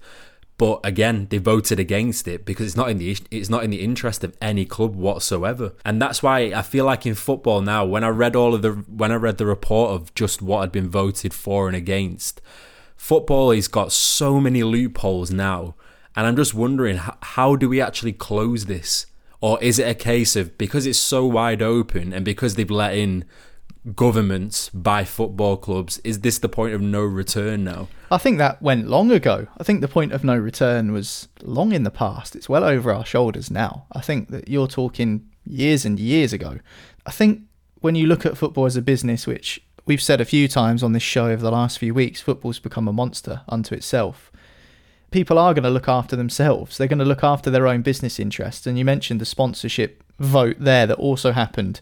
But 0.57 0.81
again, 0.83 1.27
they 1.29 1.37
voted 1.37 1.79
against 1.79 2.27
it 2.27 2.45
because 2.45 2.67
it's 2.67 2.75
not 2.75 2.89
in 2.89 2.97
the 2.97 3.17
it's 3.31 3.49
not 3.49 3.63
in 3.63 3.69
the 3.69 3.79
interest 3.79 4.25
of 4.25 4.35
any 4.41 4.65
club 4.65 4.93
whatsoever. 4.93 5.73
And 5.85 6.01
that's 6.01 6.21
why 6.21 6.51
I 6.53 6.61
feel 6.61 6.83
like 6.83 7.05
in 7.05 7.15
football 7.15 7.61
now, 7.61 7.85
when 7.85 8.03
I 8.03 8.09
read 8.09 8.35
all 8.35 8.53
of 8.53 8.61
the 8.61 8.71
when 8.71 9.09
I 9.09 9.15
read 9.15 9.37
the 9.37 9.45
report 9.45 9.91
of 9.91 10.13
just 10.15 10.41
what 10.41 10.61
had 10.61 10.71
been 10.73 10.89
voted 10.89 11.33
for 11.33 11.67
and 11.67 11.77
against, 11.77 12.41
football 12.97 13.51
has 13.51 13.69
got 13.69 13.93
so 13.93 14.41
many 14.41 14.61
loopholes 14.61 15.31
now. 15.31 15.75
And 16.15 16.27
I'm 16.27 16.35
just 16.35 16.53
wondering 16.53 16.99
how, 17.21 17.55
do 17.55 17.69
we 17.69 17.81
actually 17.81 18.13
close 18.13 18.65
this? 18.65 19.05
Or 19.41 19.61
is 19.63 19.79
it 19.79 19.87
a 19.87 19.95
case 19.95 20.35
of 20.35 20.57
because 20.57 20.85
it's 20.85 20.99
so 20.99 21.25
wide 21.25 21.61
open 21.61 22.11
and 22.11 22.25
because 22.25 22.55
they've 22.55 22.69
let 22.69 22.95
in 22.95 23.23
governments 23.95 24.69
by 24.69 25.05
football 25.05 25.55
clubs, 25.55 25.99
is 25.99 26.19
this 26.19 26.39
the 26.39 26.49
point 26.49 26.73
of 26.73 26.81
no 26.81 27.01
return 27.01 27.63
now? 27.63 27.87
I 28.11 28.17
think 28.17 28.37
that 28.37 28.61
went 28.61 28.89
long 28.89 29.11
ago. 29.11 29.47
I 29.57 29.63
think 29.63 29.81
the 29.81 29.87
point 29.87 30.11
of 30.11 30.23
no 30.23 30.35
return 30.35 30.91
was 30.91 31.29
long 31.41 31.71
in 31.71 31.83
the 31.83 31.91
past. 31.91 32.35
It's 32.35 32.49
well 32.49 32.63
over 32.63 32.93
our 32.93 33.05
shoulders 33.05 33.49
now. 33.49 33.85
I 33.91 34.01
think 34.01 34.29
that 34.29 34.49
you're 34.49 34.67
talking 34.67 35.29
years 35.45 35.85
and 35.85 35.99
years 35.99 36.33
ago. 36.33 36.59
I 37.05 37.11
think 37.11 37.41
when 37.79 37.95
you 37.95 38.07
look 38.07 38.25
at 38.25 38.37
football 38.37 38.65
as 38.65 38.75
a 38.75 38.81
business, 38.81 39.25
which 39.25 39.61
we've 39.85 40.01
said 40.01 40.19
a 40.19 40.25
few 40.25 40.47
times 40.47 40.83
on 40.83 40.91
this 40.91 41.03
show 41.03 41.27
over 41.27 41.41
the 41.41 41.51
last 41.51 41.79
few 41.79 41.93
weeks, 41.93 42.21
football's 42.21 42.59
become 42.59 42.87
a 42.87 42.93
monster 42.93 43.41
unto 43.47 43.73
itself. 43.73 44.31
People 45.11 45.39
are 45.39 45.53
going 45.53 45.63
to 45.63 45.69
look 45.69 45.87
after 45.87 46.15
themselves. 46.15 46.77
They're 46.77 46.87
going 46.87 46.99
to 46.99 47.05
look 47.05 47.23
after 47.23 47.49
their 47.49 47.67
own 47.67 47.81
business 47.81 48.19
interests. 48.19 48.67
And 48.67 48.77
you 48.77 48.85
mentioned 48.85 49.19
the 49.19 49.25
sponsorship 49.25 50.03
vote 50.19 50.57
there 50.59 50.85
that 50.85 50.97
also 50.97 51.31
happened 51.31 51.81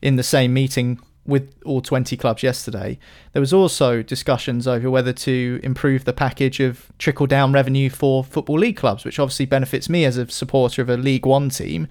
in 0.00 0.16
the 0.16 0.22
same 0.22 0.54
meeting 0.54 0.98
with 1.24 1.54
all 1.64 1.80
20 1.80 2.16
clubs 2.16 2.42
yesterday. 2.42 2.98
There 3.32 3.40
was 3.40 3.52
also 3.52 4.02
discussions 4.02 4.66
over 4.66 4.90
whether 4.90 5.12
to 5.12 5.60
improve 5.62 6.04
the 6.04 6.12
package 6.12 6.58
of 6.60 6.90
trickle 6.98 7.26
down 7.26 7.52
revenue 7.52 7.90
for 7.90 8.24
football 8.24 8.58
league 8.58 8.76
clubs, 8.76 9.04
which 9.04 9.18
obviously 9.18 9.46
benefits 9.46 9.88
me 9.88 10.04
as 10.04 10.16
a 10.16 10.28
supporter 10.28 10.82
of 10.82 10.88
a 10.88 10.96
League 10.96 11.26
1 11.26 11.50
team. 11.50 11.86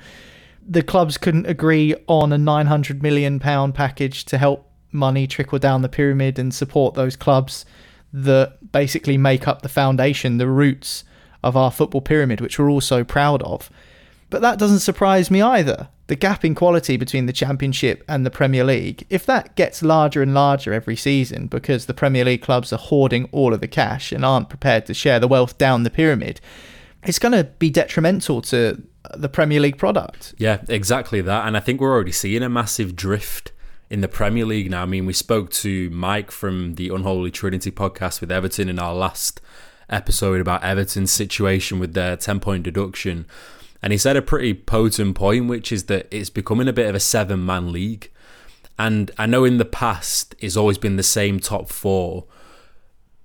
The 0.67 0.83
clubs 0.83 1.17
couldn't 1.17 1.47
agree 1.47 1.95
on 2.07 2.33
a 2.33 2.37
900 2.37 3.01
million 3.01 3.39
pound 3.39 3.73
package 3.73 4.25
to 4.25 4.37
help 4.37 4.69
money 4.91 5.27
trickle 5.27 5.59
down 5.59 5.81
the 5.81 5.89
pyramid 5.89 6.37
and 6.37 6.53
support 6.53 6.95
those 6.95 7.15
clubs 7.15 7.65
that 8.13 8.71
basically 8.71 9.17
make 9.17 9.47
up 9.47 9.61
the 9.61 9.69
foundation, 9.69 10.37
the 10.37 10.47
roots 10.47 11.03
of 11.43 11.57
our 11.57 11.71
football 11.71 12.01
pyramid, 12.01 12.41
which 12.41 12.59
we're 12.59 12.69
all 12.69 12.81
so 12.81 13.03
proud 13.03 13.41
of. 13.43 13.69
But 14.29 14.41
that 14.41 14.59
doesn't 14.59 14.79
surprise 14.79 15.29
me 15.29 15.41
either 15.41 15.89
the 16.11 16.15
gap 16.17 16.43
in 16.43 16.53
quality 16.53 16.97
between 16.97 17.25
the 17.25 17.31
Championship 17.31 18.03
and 18.05 18.25
the 18.25 18.29
Premier 18.29 18.65
League, 18.65 19.05
if 19.09 19.25
that 19.25 19.55
gets 19.55 19.81
larger 19.81 20.21
and 20.21 20.33
larger 20.33 20.73
every 20.73 20.97
season 20.97 21.47
because 21.47 21.85
the 21.85 21.93
Premier 21.93 22.25
League 22.25 22.41
clubs 22.41 22.73
are 22.73 22.77
hoarding 22.77 23.29
all 23.31 23.53
of 23.53 23.61
the 23.61 23.67
cash 23.69 24.11
and 24.11 24.25
aren't 24.25 24.49
prepared 24.49 24.85
to 24.85 24.93
share 24.93 25.21
the 25.21 25.27
wealth 25.29 25.57
down 25.57 25.83
the 25.83 25.89
pyramid, 25.89 26.41
it's 27.03 27.17
going 27.17 27.31
to 27.31 27.45
be 27.45 27.69
detrimental 27.69 28.41
to 28.41 28.83
the 29.15 29.29
Premier 29.29 29.61
League 29.61 29.77
product. 29.77 30.35
Yeah, 30.37 30.61
exactly 30.67 31.21
that. 31.21 31.47
And 31.47 31.55
I 31.55 31.61
think 31.61 31.79
we're 31.79 31.93
already 31.93 32.11
seeing 32.11 32.43
a 32.43 32.49
massive 32.49 32.93
drift 32.93 33.53
in 33.91 33.99
the 33.99 34.07
Premier 34.07 34.45
League 34.45 34.71
now. 34.71 34.83
I 34.83 34.85
mean, 34.85 35.05
we 35.05 35.11
spoke 35.11 35.51
to 35.51 35.89
Mike 35.89 36.31
from 36.31 36.75
the 36.75 36.87
Unholy 36.87 37.29
Trinity 37.29 37.71
podcast 37.71 38.21
with 38.21 38.31
Everton 38.31 38.69
in 38.69 38.79
our 38.79 38.95
last 38.95 39.41
episode 39.89 40.39
about 40.39 40.63
Everton's 40.63 41.11
situation 41.11 41.77
with 41.77 41.93
their 41.93 42.15
10 42.15 42.39
point 42.39 42.63
deduction. 42.63 43.25
And 43.81 43.91
he 43.91 43.97
said 43.99 44.15
a 44.15 44.21
pretty 44.21 44.53
potent 44.53 45.15
point, 45.15 45.47
which 45.47 45.73
is 45.73 45.87
that 45.87 46.07
it's 46.09 46.29
becoming 46.29 46.69
a 46.69 46.73
bit 46.73 46.87
of 46.87 46.95
a 46.95 47.01
seven 47.01 47.45
man 47.45 47.73
league. 47.73 48.09
And 48.79 49.11
I 49.17 49.25
know 49.25 49.43
in 49.43 49.57
the 49.57 49.65
past 49.65 50.35
it's 50.39 50.55
always 50.55 50.77
been 50.77 50.95
the 50.95 51.03
same 51.03 51.41
top 51.41 51.67
four. 51.67 52.27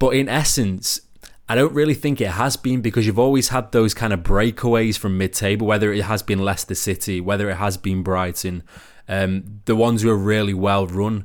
But 0.01 0.17
in 0.17 0.29
essence, 0.29 1.01
I 1.49 1.55
don't 1.55 1.75
really 1.75 1.95
think 1.95 2.21
it 2.21 2.31
has 2.31 2.57
been 2.57 2.81
because 2.81 3.07
you've 3.07 3.21
always 3.21 3.51
had 3.51 3.71
those 3.71 3.95
kind 3.95 4.13
of 4.13 4.25
breakaways 4.25 4.99
from 4.99 5.17
mid 5.17 5.33
table, 5.33 5.69
whether 5.69 5.93
it 5.93 6.03
has 6.03 6.25
been 6.25 6.45
Leicester 6.45 6.75
City, 6.75 7.21
whether 7.21 7.49
it 7.49 7.57
has 7.57 7.77
been 7.77 8.03
Brighton, 8.03 8.65
um, 9.09 9.61
the 9.65 9.77
ones 9.77 10.03
who 10.03 10.11
are 10.11 10.17
really 10.17 10.55
well 10.55 10.87
run. 10.87 11.25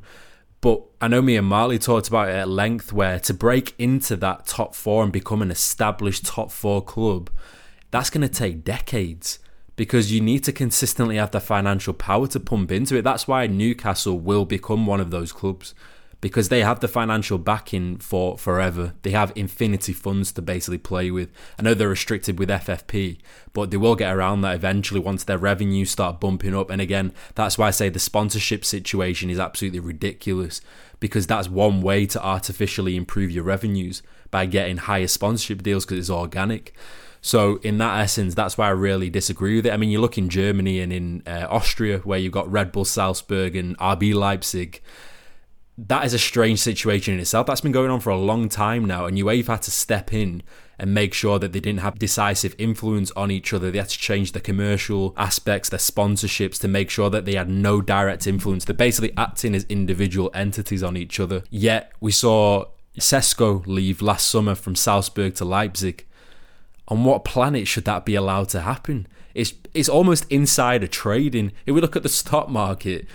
But 0.60 0.82
I 1.00 1.08
know 1.08 1.22
me 1.22 1.36
and 1.36 1.46
Marley 1.46 1.78
talked 1.78 2.08
about 2.08 2.28
it 2.28 2.36
at 2.36 2.48
length 2.48 2.92
where 2.92 3.18
to 3.20 3.34
break 3.34 3.74
into 3.78 4.16
that 4.16 4.46
top 4.46 4.74
four 4.74 5.02
and 5.02 5.12
become 5.12 5.42
an 5.42 5.50
established 5.50 6.24
top 6.24 6.52
four 6.52 6.82
club, 6.82 7.30
that's 7.90 8.10
going 8.10 8.22
to 8.22 8.28
take 8.28 8.64
decades 8.64 9.38
because 9.74 10.12
you 10.12 10.20
need 10.20 10.44
to 10.44 10.52
consistently 10.52 11.16
have 11.16 11.30
the 11.32 11.40
financial 11.40 11.92
power 11.92 12.26
to 12.28 12.38
pump 12.38 12.70
into 12.70 12.96
it. 12.96 13.02
That's 13.02 13.26
why 13.26 13.46
Newcastle 13.46 14.18
will 14.18 14.44
become 14.44 14.86
one 14.86 15.00
of 15.00 15.10
those 15.10 15.32
clubs 15.32 15.74
because 16.22 16.48
they 16.48 16.60
have 16.62 16.78
the 16.78 16.88
financial 16.88 17.36
backing 17.36 17.98
for 17.98 18.38
forever. 18.38 18.94
They 19.02 19.10
have 19.10 19.32
infinity 19.34 19.92
funds 19.92 20.30
to 20.32 20.40
basically 20.40 20.78
play 20.78 21.10
with. 21.10 21.30
I 21.58 21.62
know 21.62 21.74
they're 21.74 21.88
restricted 21.88 22.38
with 22.38 22.48
FFP, 22.48 23.18
but 23.52 23.72
they 23.72 23.76
will 23.76 23.96
get 23.96 24.14
around 24.14 24.40
that 24.42 24.54
eventually 24.54 25.00
once 25.00 25.24
their 25.24 25.36
revenues 25.36 25.90
start 25.90 26.20
bumping 26.20 26.54
up. 26.54 26.70
And 26.70 26.80
again, 26.80 27.12
that's 27.34 27.58
why 27.58 27.66
I 27.66 27.70
say 27.72 27.88
the 27.88 27.98
sponsorship 27.98 28.64
situation 28.64 29.30
is 29.30 29.40
absolutely 29.40 29.80
ridiculous 29.80 30.60
because 31.00 31.26
that's 31.26 31.48
one 31.48 31.82
way 31.82 32.06
to 32.06 32.24
artificially 32.24 32.94
improve 32.94 33.32
your 33.32 33.42
revenues 33.42 34.00
by 34.30 34.46
getting 34.46 34.76
higher 34.76 35.08
sponsorship 35.08 35.60
deals 35.64 35.84
because 35.84 35.98
it's 35.98 36.08
organic. 36.08 36.72
So 37.20 37.56
in 37.64 37.78
that 37.78 37.98
essence, 37.98 38.36
that's 38.36 38.56
why 38.56 38.68
I 38.68 38.70
really 38.70 39.10
disagree 39.10 39.56
with 39.56 39.66
it. 39.66 39.72
I 39.72 39.76
mean, 39.76 39.90
you 39.90 40.00
look 40.00 40.16
in 40.16 40.28
Germany 40.28 40.78
and 40.78 40.92
in 40.92 41.22
uh, 41.26 41.48
Austria, 41.50 41.98
where 41.98 42.18
you've 42.18 42.32
got 42.32 42.50
Red 42.50 42.70
Bull 42.70 42.84
Salzburg 42.84 43.56
and 43.56 43.76
RB 43.78 44.14
Leipzig. 44.14 44.80
That 45.78 46.04
is 46.04 46.12
a 46.12 46.18
strange 46.18 46.60
situation 46.60 47.14
in 47.14 47.20
itself. 47.20 47.46
That's 47.46 47.62
been 47.62 47.72
going 47.72 47.90
on 47.90 48.00
for 48.00 48.10
a 48.10 48.18
long 48.18 48.48
time 48.48 48.84
now, 48.84 49.06
and 49.06 49.16
UEFA 49.16 49.46
had 49.46 49.62
to 49.62 49.70
step 49.70 50.12
in 50.12 50.42
and 50.78 50.92
make 50.92 51.14
sure 51.14 51.38
that 51.38 51.52
they 51.52 51.60
didn't 51.60 51.80
have 51.80 51.98
decisive 51.98 52.54
influence 52.58 53.10
on 53.12 53.30
each 53.30 53.52
other. 53.52 53.70
They 53.70 53.78
had 53.78 53.88
to 53.88 53.98
change 53.98 54.32
the 54.32 54.40
commercial 54.40 55.14
aspects, 55.16 55.68
their 55.68 55.78
sponsorships 55.78 56.60
to 56.60 56.68
make 56.68 56.90
sure 56.90 57.08
that 57.10 57.24
they 57.24 57.34
had 57.34 57.48
no 57.48 57.80
direct 57.80 58.26
influence. 58.26 58.64
They're 58.64 58.74
basically 58.74 59.12
acting 59.16 59.54
as 59.54 59.64
individual 59.64 60.30
entities 60.34 60.82
on 60.82 60.96
each 60.96 61.18
other. 61.18 61.44
Yet 61.50 61.92
we 62.00 62.10
saw 62.10 62.66
Sesko 62.98 63.66
leave 63.66 64.02
last 64.02 64.28
summer 64.28 64.54
from 64.54 64.74
Salzburg 64.74 65.34
to 65.36 65.44
Leipzig 65.44 66.06
on 66.88 67.04
what 67.04 67.24
planet 67.24 67.66
should 67.66 67.84
that 67.86 68.04
be 68.04 68.14
allowed 68.14 68.48
to 68.50 68.60
happen? 68.60 69.06
It's 69.34 69.54
it's 69.72 69.88
almost 69.88 70.26
insider 70.30 70.86
trading. 70.86 71.52
If 71.64 71.74
we 71.74 71.80
look 71.80 71.96
at 71.96 72.02
the 72.02 72.08
stock 72.08 72.48
market, 72.50 73.06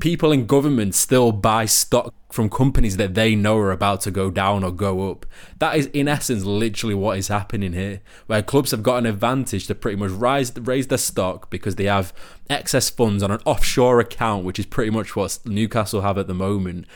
people 0.00 0.32
in 0.32 0.46
government 0.46 0.94
still 0.94 1.32
buy 1.32 1.64
stock 1.66 2.14
from 2.30 2.50
companies 2.50 2.98
that 2.98 3.14
they 3.14 3.34
know 3.34 3.56
are 3.56 3.72
about 3.72 4.02
to 4.02 4.10
go 4.10 4.30
down 4.30 4.62
or 4.62 4.70
go 4.70 5.10
up. 5.10 5.26
That 5.58 5.76
is 5.76 5.86
in 5.86 6.08
essence 6.08 6.44
literally 6.44 6.94
what 6.94 7.18
is 7.18 7.28
happening 7.28 7.72
here, 7.72 8.00
where 8.26 8.42
clubs 8.42 8.70
have 8.70 8.82
got 8.82 8.98
an 8.98 9.06
advantage 9.06 9.66
to 9.66 9.74
pretty 9.74 9.96
much 9.96 10.10
rise 10.10 10.56
raise 10.56 10.88
their 10.88 10.98
stock 10.98 11.50
because 11.50 11.76
they 11.76 11.84
have 11.84 12.12
excess 12.50 12.90
funds 12.90 13.22
on 13.22 13.30
an 13.30 13.40
offshore 13.44 14.00
account, 14.00 14.44
which 14.44 14.58
is 14.58 14.66
pretty 14.66 14.90
much 14.90 15.16
what 15.16 15.38
Newcastle 15.44 16.02
have 16.02 16.18
at 16.18 16.26
the 16.26 16.34
moment. 16.34 16.86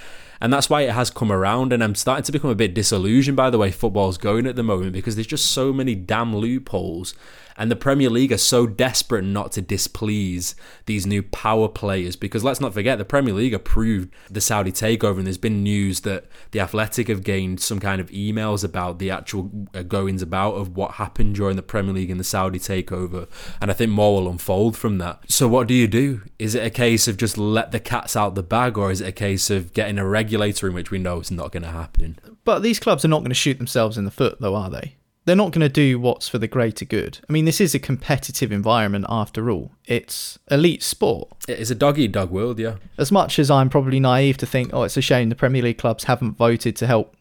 And 0.40 0.52
that's 0.52 0.68
why 0.68 0.82
it 0.82 0.90
has 0.90 1.08
come 1.08 1.30
around. 1.30 1.72
And 1.72 1.84
I'm 1.84 1.94
starting 1.94 2.24
to 2.24 2.32
become 2.32 2.50
a 2.50 2.56
bit 2.56 2.74
disillusioned 2.74 3.36
by 3.36 3.48
the 3.48 3.58
way 3.58 3.70
football's 3.70 4.18
going 4.18 4.46
at 4.46 4.56
the 4.56 4.64
moment 4.64 4.92
because 4.92 5.14
there's 5.14 5.26
just 5.26 5.52
so 5.52 5.72
many 5.72 5.94
damn 5.94 6.34
loopholes 6.34 7.14
and 7.62 7.70
the 7.70 7.76
Premier 7.76 8.10
League 8.10 8.32
are 8.32 8.38
so 8.38 8.66
desperate 8.66 9.22
not 9.22 9.52
to 9.52 9.62
displease 9.62 10.56
these 10.86 11.06
new 11.06 11.22
power 11.22 11.68
players 11.68 12.16
because 12.16 12.42
let's 12.42 12.60
not 12.60 12.74
forget 12.74 12.98
the 12.98 13.04
Premier 13.04 13.32
League 13.32 13.54
approved 13.54 14.12
the 14.28 14.40
Saudi 14.40 14.72
takeover, 14.72 15.18
and 15.18 15.26
there's 15.28 15.38
been 15.38 15.62
news 15.62 16.00
that 16.00 16.24
the 16.50 16.58
Athletic 16.58 17.06
have 17.06 17.22
gained 17.22 17.60
some 17.60 17.78
kind 17.78 18.00
of 18.00 18.10
emails 18.10 18.64
about 18.64 18.98
the 18.98 19.12
actual 19.12 19.68
uh, 19.74 19.82
goings 19.82 20.22
about 20.22 20.54
of 20.54 20.76
what 20.76 20.94
happened 20.94 21.36
during 21.36 21.54
the 21.54 21.62
Premier 21.62 21.94
League 21.94 22.10
and 22.10 22.18
the 22.18 22.24
Saudi 22.24 22.58
takeover, 22.58 23.28
and 23.60 23.70
I 23.70 23.74
think 23.74 23.92
more 23.92 24.20
will 24.20 24.28
unfold 24.28 24.76
from 24.76 24.98
that. 24.98 25.20
So 25.30 25.46
what 25.46 25.68
do 25.68 25.74
you 25.74 25.86
do? 25.86 26.22
Is 26.40 26.56
it 26.56 26.66
a 26.66 26.70
case 26.70 27.06
of 27.06 27.16
just 27.16 27.38
let 27.38 27.70
the 27.70 27.78
cats 27.78 28.16
out 28.16 28.34
the 28.34 28.42
bag, 28.42 28.76
or 28.76 28.90
is 28.90 29.00
it 29.00 29.06
a 29.06 29.12
case 29.12 29.50
of 29.50 29.72
getting 29.72 30.00
a 30.00 30.04
regulator 30.04 30.66
in 30.66 30.74
which 30.74 30.90
we 30.90 30.98
know 30.98 31.20
it's 31.20 31.30
not 31.30 31.52
going 31.52 31.62
to 31.62 31.68
happen? 31.68 32.18
But 32.42 32.64
these 32.64 32.80
clubs 32.80 33.04
are 33.04 33.08
not 33.08 33.20
going 33.20 33.28
to 33.28 33.34
shoot 33.34 33.58
themselves 33.58 33.96
in 33.96 34.04
the 34.04 34.10
foot, 34.10 34.40
though, 34.40 34.56
are 34.56 34.68
they? 34.68 34.96
They're 35.24 35.36
not 35.36 35.52
going 35.52 35.60
to 35.60 35.68
do 35.68 35.98
what's 36.00 36.28
for 36.28 36.38
the 36.38 36.48
greater 36.48 36.84
good. 36.84 37.20
I 37.28 37.32
mean, 37.32 37.44
this 37.44 37.60
is 37.60 37.74
a 37.74 37.78
competitive 37.78 38.50
environment 38.50 39.06
after 39.08 39.50
all. 39.50 39.72
It's 39.84 40.38
elite 40.50 40.82
sport. 40.82 41.28
It 41.48 41.58
is 41.58 41.70
a 41.70 41.76
dog 41.76 41.98
eat 41.98 42.12
dog 42.12 42.30
world, 42.30 42.58
yeah. 42.58 42.76
As 42.98 43.12
much 43.12 43.38
as 43.38 43.50
I'm 43.50 43.70
probably 43.70 44.00
naive 44.00 44.36
to 44.38 44.46
think, 44.46 44.70
oh, 44.72 44.82
it's 44.82 44.96
a 44.96 45.02
shame 45.02 45.28
the 45.28 45.36
Premier 45.36 45.62
League 45.62 45.78
clubs 45.78 46.04
haven't 46.04 46.36
voted 46.36 46.74
to 46.76 46.86
help 46.86 47.16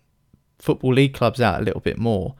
Football 0.57 0.93
League 0.93 1.13
clubs 1.13 1.41
out 1.41 1.61
a 1.61 1.63
little 1.63 1.79
bit 1.79 1.97
more. 1.97 2.35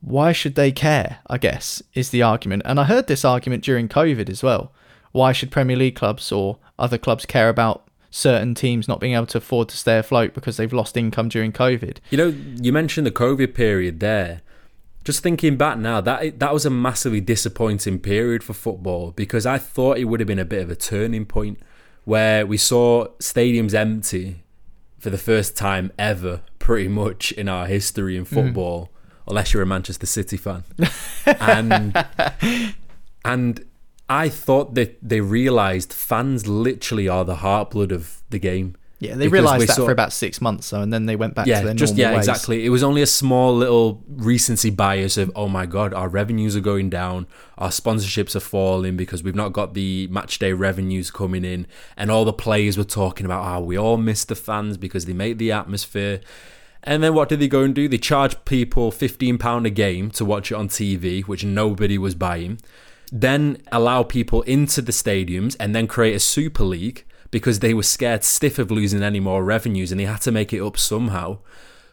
Why 0.00 0.32
should 0.32 0.56
they 0.56 0.72
care? 0.72 1.18
I 1.28 1.38
guess 1.38 1.80
is 1.94 2.10
the 2.10 2.22
argument. 2.22 2.62
And 2.64 2.80
I 2.80 2.84
heard 2.84 3.06
this 3.06 3.24
argument 3.24 3.62
during 3.62 3.88
COVID 3.88 4.28
as 4.28 4.42
well. 4.42 4.72
Why 5.12 5.32
should 5.32 5.52
Premier 5.52 5.76
League 5.76 5.94
clubs 5.94 6.32
or 6.32 6.58
other 6.78 6.98
clubs 6.98 7.24
care 7.24 7.48
about 7.48 7.86
certain 8.10 8.54
teams 8.54 8.88
not 8.88 8.98
being 8.98 9.14
able 9.14 9.26
to 9.26 9.38
afford 9.38 9.68
to 9.68 9.76
stay 9.76 9.98
afloat 9.98 10.34
because 10.34 10.56
they've 10.56 10.72
lost 10.72 10.96
income 10.96 11.28
during 11.28 11.52
COVID? 11.52 11.98
You 12.10 12.18
know, 12.18 12.34
you 12.60 12.72
mentioned 12.72 13.06
the 13.06 13.12
COVID 13.12 13.54
period 13.54 14.00
there 14.00 14.42
just 15.04 15.22
thinking 15.22 15.56
back 15.56 15.78
now, 15.78 16.00
that 16.00 16.38
that 16.38 16.52
was 16.52 16.64
a 16.64 16.70
massively 16.70 17.20
disappointing 17.20 17.98
period 17.98 18.44
for 18.44 18.52
football 18.52 19.10
because 19.10 19.46
I 19.46 19.58
thought 19.58 19.98
it 19.98 20.04
would 20.04 20.20
have 20.20 20.26
been 20.26 20.38
a 20.38 20.44
bit 20.44 20.62
of 20.62 20.70
a 20.70 20.76
turning 20.76 21.26
point 21.26 21.58
where 22.04 22.46
we 22.46 22.56
saw 22.56 23.06
stadiums 23.18 23.74
empty 23.74 24.42
for 24.98 25.10
the 25.10 25.18
first 25.18 25.56
time 25.56 25.92
ever, 25.98 26.42
pretty 26.58 26.88
much 26.88 27.32
in 27.32 27.48
our 27.48 27.66
history 27.66 28.16
in 28.16 28.24
mm-hmm. 28.24 28.34
football, 28.34 28.90
unless 29.26 29.52
you're 29.52 29.62
a 29.62 29.66
Manchester 29.66 30.06
City 30.06 30.36
fan. 30.36 30.64
and 31.26 32.04
and 33.24 33.64
I 34.08 34.28
thought 34.28 34.74
that 34.74 34.98
they 35.02 35.20
realised 35.20 35.92
fans 35.92 36.46
literally 36.46 37.08
are 37.08 37.24
the 37.24 37.36
heartblood 37.36 37.92
of 37.92 38.22
the 38.30 38.38
game. 38.38 38.76
Yeah, 39.02 39.16
they 39.16 39.26
realised 39.26 39.66
that 39.66 39.74
saw- 39.74 39.86
for 39.86 39.90
about 39.90 40.12
six 40.12 40.40
months, 40.40 40.70
though, 40.70 40.80
and 40.80 40.92
then 40.92 41.06
they 41.06 41.16
went 41.16 41.34
back 41.34 41.46
to 41.46 41.50
their 41.50 41.74
just 41.74 41.94
normal 41.96 42.12
yeah, 42.12 42.16
ways. 42.18 42.28
exactly. 42.28 42.64
It 42.64 42.68
was 42.68 42.84
only 42.84 43.02
a 43.02 43.06
small 43.06 43.52
little 43.52 44.00
recency 44.06 44.70
bias 44.70 45.16
of 45.16 45.32
oh 45.34 45.48
my 45.48 45.66
god, 45.66 45.92
our 45.92 46.08
revenues 46.08 46.54
are 46.54 46.60
going 46.60 46.88
down, 46.88 47.26
our 47.58 47.70
sponsorships 47.70 48.36
are 48.36 48.40
falling 48.40 48.96
because 48.96 49.24
we've 49.24 49.34
not 49.34 49.52
got 49.52 49.74
the 49.74 50.06
match 50.06 50.38
day 50.38 50.52
revenues 50.52 51.10
coming 51.10 51.44
in, 51.44 51.66
and 51.96 52.12
all 52.12 52.24
the 52.24 52.32
players 52.32 52.78
were 52.78 52.84
talking 52.84 53.26
about 53.26 53.42
how 53.42 53.60
we 53.60 53.76
all 53.76 53.96
miss 53.96 54.24
the 54.24 54.36
fans 54.36 54.76
because 54.76 55.06
they 55.06 55.12
make 55.12 55.36
the 55.36 55.50
atmosphere. 55.50 56.20
And 56.84 57.02
then 57.02 57.12
what 57.12 57.28
did 57.28 57.40
they 57.40 57.48
go 57.48 57.62
and 57.62 57.74
do? 57.74 57.88
They 57.88 57.98
charged 57.98 58.44
people 58.44 58.92
fifteen 58.92 59.36
pound 59.36 59.66
a 59.66 59.70
game 59.70 60.12
to 60.12 60.24
watch 60.24 60.52
it 60.52 60.54
on 60.54 60.68
TV, 60.68 61.24
which 61.24 61.44
nobody 61.44 61.98
was 61.98 62.14
buying. 62.14 62.60
Then 63.10 63.58
allow 63.72 64.04
people 64.04 64.42
into 64.42 64.80
the 64.80 64.92
stadiums 64.92 65.56
and 65.58 65.74
then 65.74 65.88
create 65.88 66.14
a 66.14 66.20
super 66.20 66.62
league 66.62 67.04
because 67.32 67.58
they 67.58 67.74
were 67.74 67.82
scared 67.82 68.22
stiff 68.22 68.60
of 68.60 68.70
losing 68.70 69.02
any 69.02 69.18
more 69.18 69.42
revenues 69.42 69.90
and 69.90 69.98
they 69.98 70.04
had 70.04 70.20
to 70.20 70.30
make 70.30 70.52
it 70.52 70.60
up 70.60 70.78
somehow. 70.78 71.38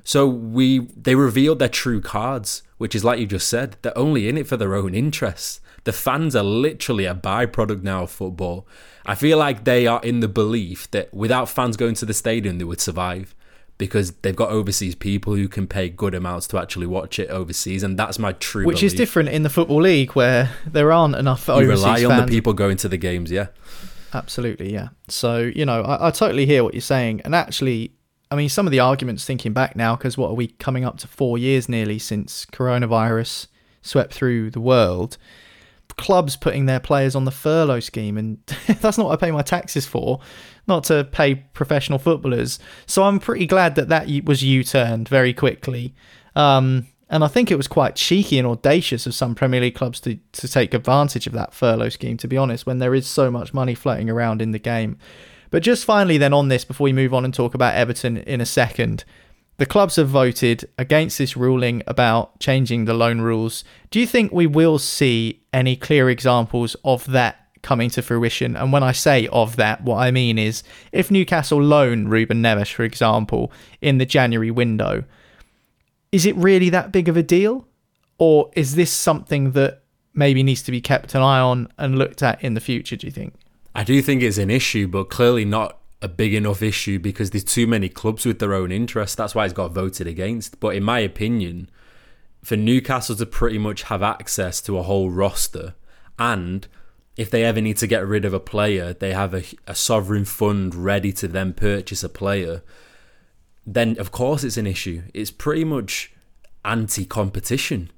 So 0.03 0.27
we 0.27 0.79
they 0.95 1.15
revealed 1.15 1.57
their 1.57 1.69
true 1.69 2.01
cards, 2.01 2.61
which 2.77 2.93
is 2.93 3.03
like 3.03 3.19
you 3.19 3.25
just 3.25 3.47
said, 3.47 3.77
they're 3.81 3.97
only 3.97 4.29
in 4.29 4.37
it 4.37 4.45
for 4.47 4.57
their 4.57 4.75
own 4.75 4.93
interests. 4.93 5.61
The 5.85 5.93
fans 5.93 6.35
are 6.35 6.43
literally 6.43 7.05
a 7.05 7.15
byproduct 7.15 7.81
now 7.83 8.03
of 8.03 8.11
football. 8.11 8.67
I 9.05 9.15
feel 9.15 9.37
like 9.37 9.63
they 9.63 9.87
are 9.87 10.01
in 10.03 10.19
the 10.19 10.27
belief 10.27 10.91
that 10.91 11.11
without 11.13 11.49
fans 11.49 11.77
going 11.77 11.95
to 11.95 12.05
the 12.05 12.13
stadium 12.13 12.57
they 12.57 12.65
would 12.65 12.81
survive 12.81 13.33
because 13.77 14.11
they've 14.23 14.35
got 14.35 14.49
overseas 14.49 14.93
people 14.93 15.35
who 15.35 15.47
can 15.47 15.65
pay 15.65 15.87
good 15.87 16.13
amounts 16.13 16.47
to 16.47 16.57
actually 16.59 16.85
watch 16.85 17.17
it 17.17 17.29
overseas 17.29 17.81
and 17.81 17.97
that's 17.97 18.19
my 18.19 18.33
true 18.33 18.65
Which 18.65 18.83
is 18.83 18.93
different 18.93 19.29
in 19.29 19.43
the 19.43 19.49
football 19.49 19.81
league 19.81 20.11
where 20.11 20.51
there 20.67 20.91
aren't 20.91 21.15
enough 21.15 21.47
You 21.47 21.53
overseas 21.53 21.85
rely 21.85 22.03
on 22.03 22.09
fans. 22.09 22.29
the 22.29 22.35
people 22.35 22.51
going 22.53 22.75
to 22.77 22.89
the 22.89 22.97
games, 22.97 23.31
yeah. 23.31 23.47
Absolutely, 24.13 24.73
yeah. 24.73 24.89
So, 25.07 25.39
you 25.39 25.65
know, 25.65 25.81
I, 25.81 26.07
I 26.07 26.11
totally 26.11 26.45
hear 26.45 26.63
what 26.63 26.73
you're 26.73 26.81
saying. 26.81 27.21
And 27.23 27.35
actually, 27.35 27.93
I 28.31 28.35
mean, 28.35 28.49
some 28.49 28.67
of 28.67 28.71
the 28.71 28.79
arguments 28.79 29.25
thinking 29.25 29.53
back 29.53 29.75
now, 29.75 29.95
because 29.95 30.17
what 30.17 30.29
are 30.29 30.35
we 30.35 30.47
coming 30.47 30.85
up 30.85 30.97
to 30.99 31.07
four 31.07 31.37
years 31.37 31.69
nearly 31.69 31.99
since 31.99 32.45
coronavirus 32.45 33.47
swept 33.81 34.13
through 34.13 34.51
the 34.51 34.59
world? 34.59 35.17
Clubs 35.97 36.37
putting 36.37 36.65
their 36.65 36.79
players 36.79 37.13
on 37.13 37.25
the 37.25 37.31
furlough 37.31 37.81
scheme, 37.81 38.17
and 38.17 38.37
that's 38.79 38.97
not 38.97 39.07
what 39.07 39.11
I 39.11 39.25
pay 39.25 39.31
my 39.31 39.41
taxes 39.41 39.85
for, 39.85 40.21
not 40.65 40.85
to 40.85 41.03
pay 41.03 41.35
professional 41.35 41.99
footballers. 41.99 42.57
So 42.85 43.03
I'm 43.03 43.19
pretty 43.19 43.45
glad 43.45 43.75
that 43.75 43.89
that 43.89 44.07
was 44.23 44.41
U 44.41 44.63
turned 44.63 45.09
very 45.09 45.33
quickly. 45.33 45.93
Um, 46.35 46.87
and 47.09 47.23
I 47.23 47.27
think 47.27 47.49
it 47.49 47.55
was 47.55 47.67
quite 47.67 47.95
cheeky 47.95 48.37
and 48.37 48.47
audacious 48.47 49.07
of 49.07 49.15
some 49.15 49.33
Premier 49.33 49.61
League 49.61 49.75
clubs 49.75 49.99
to, 50.01 50.19
to 50.33 50.47
take 50.47 50.73
advantage 50.73 51.25
of 51.25 51.33
that 51.33 51.53
furlough 51.53 51.89
scheme, 51.89 52.17
to 52.17 52.27
be 52.27 52.37
honest, 52.37 52.65
when 52.65 52.77
there 52.77 52.93
is 52.93 53.07
so 53.07 53.31
much 53.31 53.53
money 53.53 53.73
floating 53.73 54.09
around 54.09 54.41
in 54.41 54.51
the 54.51 54.59
game. 54.59 54.97
But 55.49 55.63
just 55.63 55.85
finally, 55.85 56.19
then 56.19 56.33
on 56.33 56.49
this, 56.49 56.63
before 56.63 56.85
we 56.85 56.93
move 56.93 57.13
on 57.13 57.25
and 57.25 57.33
talk 57.33 57.55
about 57.55 57.73
Everton 57.73 58.17
in 58.17 58.41
a 58.41 58.45
second, 58.45 59.03
the 59.57 59.65
clubs 59.65 59.95
have 59.95 60.07
voted 60.07 60.69
against 60.77 61.17
this 61.17 61.35
ruling 61.35 61.81
about 61.87 62.39
changing 62.39 62.85
the 62.85 62.93
loan 62.93 63.21
rules. 63.21 63.63
Do 63.89 63.99
you 63.99 64.05
think 64.05 64.31
we 64.31 64.45
will 64.45 64.77
see 64.77 65.41
any 65.51 65.75
clear 65.75 66.09
examples 66.11 66.75
of 66.85 67.07
that 67.07 67.47
coming 67.63 67.89
to 67.89 68.03
fruition? 68.03 68.55
And 68.55 68.71
when 68.71 68.83
I 68.83 68.91
say 68.91 69.27
of 69.33 69.55
that, 69.55 69.83
what 69.83 69.97
I 69.97 70.11
mean 70.11 70.37
is 70.37 70.63
if 70.91 71.09
Newcastle 71.09 71.61
loan 71.61 72.07
Ruben 72.07 72.43
Neves, 72.43 72.71
for 72.71 72.83
example, 72.83 73.51
in 73.81 73.97
the 73.97 74.05
January 74.05 74.51
window, 74.51 75.03
is 76.11 76.25
it 76.25 76.35
really 76.35 76.69
that 76.69 76.91
big 76.91 77.07
of 77.07 77.17
a 77.17 77.23
deal? 77.23 77.67
Or 78.17 78.51
is 78.55 78.75
this 78.75 78.91
something 78.91 79.51
that 79.51 79.83
maybe 80.13 80.43
needs 80.43 80.63
to 80.63 80.71
be 80.71 80.81
kept 80.81 81.15
an 81.15 81.21
eye 81.21 81.39
on 81.39 81.71
and 81.77 81.97
looked 81.97 82.21
at 82.21 82.43
in 82.43 82.53
the 82.53 82.59
future, 82.59 82.95
do 82.95 83.07
you 83.07 83.11
think? 83.11 83.33
I 83.73 83.83
do 83.83 84.01
think 84.01 84.21
it's 84.21 84.37
an 84.37 84.49
issue, 84.49 84.87
but 84.87 85.09
clearly 85.09 85.45
not 85.45 85.79
a 86.01 86.07
big 86.07 86.33
enough 86.33 86.61
issue 86.61 86.99
because 86.99 87.31
there's 87.31 87.43
too 87.43 87.67
many 87.67 87.89
clubs 87.89 88.25
with 88.25 88.39
their 88.39 88.53
own 88.53 88.71
interests. 88.71 89.15
That's 89.15 89.35
why 89.35 89.45
it's 89.45 89.53
got 89.53 89.71
voted 89.71 90.07
against. 90.07 90.59
But 90.59 90.75
in 90.75 90.83
my 90.83 90.99
opinion, 90.99 91.69
for 92.43 92.55
Newcastle 92.55 93.15
to 93.15 93.25
pretty 93.25 93.57
much 93.57 93.83
have 93.83 94.01
access 94.01 94.61
to 94.61 94.77
a 94.77 94.83
whole 94.83 95.09
roster, 95.09 95.75
and 96.17 96.67
if 97.15 97.29
they 97.29 97.43
ever 97.43 97.61
need 97.61 97.77
to 97.77 97.87
get 97.87 98.07
rid 98.07 98.25
of 98.25 98.33
a 98.33 98.39
player, 98.39 98.93
they 98.93 99.13
have 99.13 99.33
a, 99.33 99.43
a 99.67 99.75
sovereign 99.75 100.25
fund 100.25 100.73
ready 100.73 101.11
to 101.13 101.27
then 101.27 101.53
purchase 101.53 102.03
a 102.03 102.09
player, 102.09 102.63
then 103.73 103.97
of 103.99 104.11
course 104.11 104.43
it's 104.43 104.57
an 104.57 104.67
issue. 104.67 105.03
It's 105.13 105.31
pretty 105.31 105.63
much 105.63 106.11
anti 106.65 107.05
competition. 107.05 107.91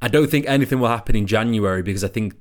I 0.00 0.08
don't 0.08 0.30
think 0.30 0.46
anything 0.46 0.78
will 0.78 0.88
happen 0.88 1.16
in 1.16 1.26
January 1.26 1.82
because 1.82 2.04
I 2.04 2.08
think 2.08 2.34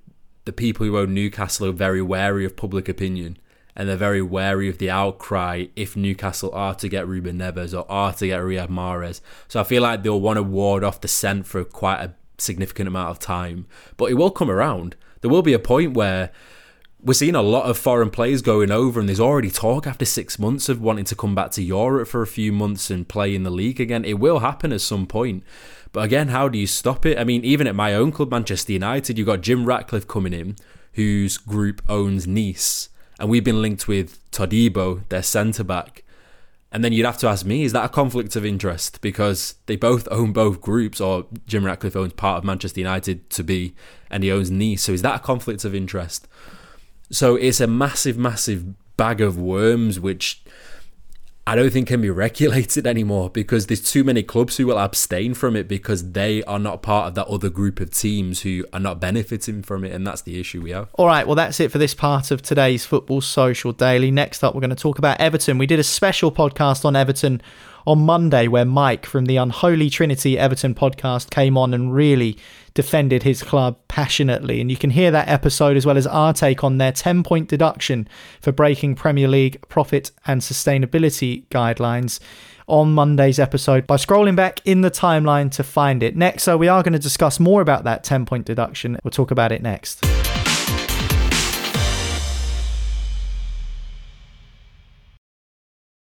the 0.46 0.54
people 0.54 0.86
who 0.86 0.98
own 0.98 1.14
Newcastle 1.14 1.68
are 1.68 1.72
very 1.72 2.02
wary 2.02 2.46
of 2.46 2.56
public 2.56 2.88
opinion 2.88 3.38
and 3.76 3.90
they're 3.90 3.96
very 3.96 4.22
wary 4.22 4.70
of 4.70 4.78
the 4.78 4.90
outcry 4.90 5.66
if 5.76 5.96
Newcastle 5.96 6.52
are 6.54 6.76
to 6.76 6.88
get 6.88 7.08
Ruben 7.08 7.38
Neves 7.38 7.78
or 7.78 7.90
are 7.92 8.14
to 8.14 8.28
get 8.28 8.42
Riyad 8.42 8.70
Mahrez. 8.70 9.22
So 9.48 9.60
I 9.60 9.64
feel 9.64 9.84
like 9.84 10.04
they'll 10.04 10.22
want 10.22 10.38
to 10.38 10.44
ward 10.44 10.84
off 10.84 11.02
the 11.02 11.08
scent 11.08 11.46
for 11.46 11.64
quite 11.64 12.02
a 12.02 12.14
significant 12.38 12.88
amount 12.88 13.10
of 13.10 13.20
time. 13.20 13.68
But 13.96 14.12
it 14.12 14.16
will 14.16 14.32
come 14.32 14.50
around. 14.50 14.96
There 15.22 15.30
will 15.30 15.42
be 15.44 15.54
a 15.54 15.60
point 15.60 15.94
where 15.94 16.32
we're 17.02 17.14
seeing 17.14 17.36
a 17.36 17.42
lot 17.42 17.70
of 17.70 17.78
foreign 17.78 18.10
players 18.10 18.42
going 18.42 18.72
over, 18.72 19.00
and 19.00 19.08
there's 19.08 19.20
already 19.20 19.52
talk 19.52 19.86
after 19.86 20.06
six 20.06 20.40
months 20.40 20.68
of 20.68 20.82
wanting 20.82 21.06
to 21.06 21.16
come 21.16 21.36
back 21.36 21.52
to 21.52 21.64
Europe 21.64 22.08
for 22.08 22.22
a 22.22 22.28
few 22.28 22.52
months 22.52 22.90
and 22.90 23.08
play 23.08 23.36
in 23.36 23.44
the 23.44 23.52
league 23.52 23.80
again. 23.80 24.04
It 24.04 24.20
will 24.20 24.40
happen 24.40 24.74
at 24.74 24.82
some 24.82 25.06
point. 25.06 25.44
But 25.92 26.04
again, 26.04 26.30
how 26.30 26.50
do 26.50 26.58
you 26.58 26.68
stop 26.68 27.06
it? 27.06 27.18
I 27.18 27.24
mean, 27.24 27.46
even 27.46 27.68
at 27.68 27.76
my 27.76 27.94
own 27.94 28.12
club, 28.12 28.32
Manchester 28.32 28.74
United, 28.74 29.18
you've 29.18 29.28
got 29.28 29.42
Jim 29.42 29.66
Ratcliffe 29.66 30.08
coming 30.08 30.34
in, 30.34 30.56
whose 30.94 31.38
group 31.38 31.82
owns 31.88 32.28
Nice, 32.28 32.90
and 33.20 33.30
we've 33.30 33.44
been 33.44 33.62
linked 33.62 33.88
with 33.88 34.20
Todibo, 34.32 35.08
their 35.10 35.24
centre 35.24 35.64
back. 35.64 36.04
And 36.72 36.84
then 36.84 36.92
you'd 36.92 37.06
have 37.06 37.18
to 37.20 37.28
ask 37.28 37.46
me, 37.46 37.64
is 37.64 37.72
that 37.72 37.86
a 37.86 37.90
conflict 37.90 38.36
of 38.36 38.46
interest? 38.46 39.00
Because 39.00 39.56
they 39.68 39.78
both 39.78 40.08
own 40.12 40.34
both 40.34 40.60
groups, 40.60 41.00
or 41.00 41.26
Jim 41.46 41.66
Ratcliffe 41.66 41.96
owns 41.96 42.14
part 42.14 42.40
of 42.40 42.44
Manchester 42.44 42.80
United 42.80 43.30
to 43.30 43.44
be, 43.44 43.74
and 44.10 44.24
he 44.24 44.32
owns 44.32 44.52
Nice. 44.52 44.82
So 44.82 44.92
is 44.92 45.04
that 45.04 45.16
a 45.16 45.24
conflict 45.24 45.64
of 45.64 45.74
interest? 45.74 46.28
So 47.10 47.36
it's 47.36 47.60
a 47.60 47.68
massive, 47.68 48.18
massive 48.18 48.66
bag 48.98 49.22
of 49.22 49.38
worms, 49.40 50.00
which 50.00 50.44
I 51.48 51.56
don't 51.56 51.72
think 51.72 51.88
can 51.88 52.02
be 52.02 52.10
regulated 52.10 52.86
anymore 52.88 53.30
because 53.30 53.68
there's 53.68 53.82
too 53.82 54.04
many 54.04 54.22
clubs 54.22 54.58
who 54.58 54.68
will 54.68 54.78
abstain 54.78 55.34
from 55.34 55.56
it 55.56 55.70
because 55.70 56.12
they 56.12 56.44
are 56.44 56.60
not 56.60 56.82
part 56.82 57.08
of 57.08 57.16
that 57.16 57.28
other 57.28 57.50
group 57.50 57.80
of 57.80 57.92
teams 57.92 58.42
who 58.42 58.66
are 58.74 58.82
not 58.82 59.00
benefiting 59.00 59.64
from 59.64 59.86
it, 59.86 59.94
and 59.94 60.06
that's 60.06 60.22
the 60.24 60.40
issue 60.40 60.62
we 60.62 60.72
have. 60.72 60.90
All 60.96 61.08
right, 61.08 61.26
well, 61.26 61.36
that's 61.36 61.62
it 61.62 61.72
for 61.72 61.78
this 61.78 61.94
part 61.94 62.32
of 62.32 62.42
today's 62.42 62.86
Football 62.86 63.22
Social 63.22 63.72
Daily. 63.72 64.12
Next 64.12 64.44
up, 64.44 64.56
we're 64.56 64.62
going 64.62 64.72
to 64.72 64.76
talk 64.76 64.98
about 64.98 65.22
Everton. 65.22 65.58
We 65.58 65.68
did 65.68 65.80
a 65.80 65.84
special 65.84 66.34
podcast 66.34 66.84
on 66.84 66.98
Everton 66.98 67.42
on 67.86 68.00
Monday 68.00 68.50
where 68.50 68.66
Mike 68.66 69.06
from 69.06 69.28
the 69.28 69.38
Unholy 69.38 69.90
Trinity 69.90 70.38
Everton 70.38 70.76
podcast 70.76 71.30
came 71.30 71.58
on 71.58 71.74
and 71.74 71.94
really 71.94 72.38
defended 72.78 73.24
his 73.24 73.42
club 73.42 73.76
passionately. 73.88 74.62
And 74.62 74.70
you 74.70 74.78
can 74.78 74.92
hear 74.92 75.10
that 75.10 75.28
episode 75.28 75.76
as 75.76 75.84
well 75.84 75.98
as 75.98 76.06
our 76.06 76.32
take 76.32 76.64
on 76.64 76.78
their 76.78 76.92
10 76.92 77.24
point 77.24 77.50
deduction 77.50 78.08
for 78.40 78.52
breaking 78.52 78.94
Premier 78.94 79.28
League 79.28 79.60
profit 79.68 80.12
and 80.28 80.42
sustainability 80.42 81.48
guidelines 81.48 82.20
on 82.68 82.94
Monday's 82.94 83.40
episode 83.40 83.88
by 83.88 83.96
scrolling 83.96 84.36
back 84.36 84.62
in 84.64 84.82
the 84.82 84.92
timeline 84.92 85.50
to 85.54 85.64
find 85.64 86.04
it. 86.04 86.16
Next, 86.16 86.44
so 86.44 86.56
we 86.56 86.68
are 86.68 86.84
going 86.84 86.94
to 86.94 87.00
discuss 87.00 87.40
more 87.40 87.62
about 87.62 87.84
that 87.86 88.04
10 88.04 88.28
point 88.28 88.46
deduction. 88.46 89.00
We'll 89.04 89.10
talk 89.10 89.32
about 89.32 89.52
it 89.52 89.64
next. 89.64 90.06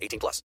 18 0.00 0.20
plus. 0.20 0.42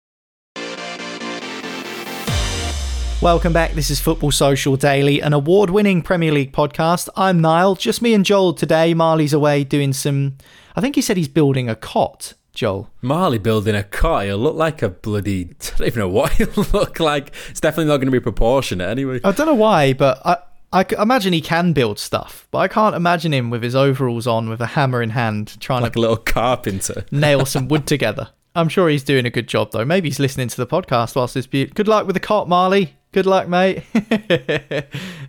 Welcome 3.21 3.53
back. 3.53 3.73
This 3.73 3.91
is 3.91 3.99
Football 3.99 4.31
Social 4.31 4.75
Daily, 4.75 5.21
an 5.21 5.31
award 5.31 5.69
winning 5.69 6.01
Premier 6.01 6.31
League 6.31 6.51
podcast. 6.51 7.07
I'm 7.15 7.39
Niall, 7.39 7.75
just 7.75 8.01
me 8.01 8.15
and 8.15 8.25
Joel 8.25 8.53
today. 8.53 8.95
Marley's 8.95 9.31
away 9.33 9.63
doing 9.63 9.93
some. 9.93 10.37
I 10.75 10.81
think 10.81 10.95
he 10.95 11.01
said 11.03 11.17
he's 11.17 11.27
building 11.27 11.69
a 11.69 11.75
cot, 11.75 12.33
Joel. 12.55 12.89
Marley 13.01 13.37
building 13.37 13.75
a 13.75 13.83
cot, 13.83 14.25
he'll 14.25 14.39
look 14.39 14.55
like 14.55 14.81
a 14.81 14.89
bloody. 14.89 15.55
I 15.61 15.77
don't 15.77 15.87
even 15.87 15.99
know 15.99 16.09
what 16.09 16.31
he'll 16.33 16.65
look 16.73 16.99
like. 16.99 17.31
It's 17.49 17.59
definitely 17.61 17.85
not 17.91 17.97
going 17.97 18.07
to 18.07 18.11
be 18.11 18.19
proportionate 18.19 18.89
anyway. 18.89 19.19
I 19.23 19.31
don't 19.33 19.45
know 19.45 19.53
why, 19.53 19.93
but 19.93 20.19
I, 20.25 20.37
I 20.73 20.85
imagine 20.99 21.31
he 21.31 21.41
can 21.41 21.73
build 21.73 21.99
stuff, 21.99 22.47
but 22.49 22.57
I 22.57 22.67
can't 22.67 22.95
imagine 22.95 23.35
him 23.35 23.51
with 23.51 23.61
his 23.61 23.75
overalls 23.75 24.25
on, 24.25 24.49
with 24.49 24.61
a 24.61 24.67
hammer 24.67 24.99
in 25.03 25.11
hand, 25.11 25.59
trying 25.59 25.83
Like 25.83 25.93
to 25.93 25.99
a 25.99 26.01
little 26.01 26.17
carpenter. 26.17 27.05
nail 27.11 27.45
some 27.45 27.67
wood 27.67 27.85
together. 27.85 28.29
I'm 28.55 28.67
sure 28.67 28.89
he's 28.89 29.03
doing 29.03 29.25
a 29.25 29.29
good 29.29 29.47
job, 29.47 29.71
though. 29.71 29.85
Maybe 29.85 30.09
he's 30.09 30.19
listening 30.19 30.49
to 30.49 30.57
the 30.57 30.67
podcast 30.67 31.15
whilst 31.15 31.37
it's 31.37 31.47
be- 31.47 31.67
Good 31.67 31.87
luck 31.87 32.05
with 32.05 32.15
the 32.15 32.19
cot, 32.19 32.49
Marley. 32.49 32.95
Good 33.13 33.25
luck, 33.25 33.49
mate. 33.49 33.83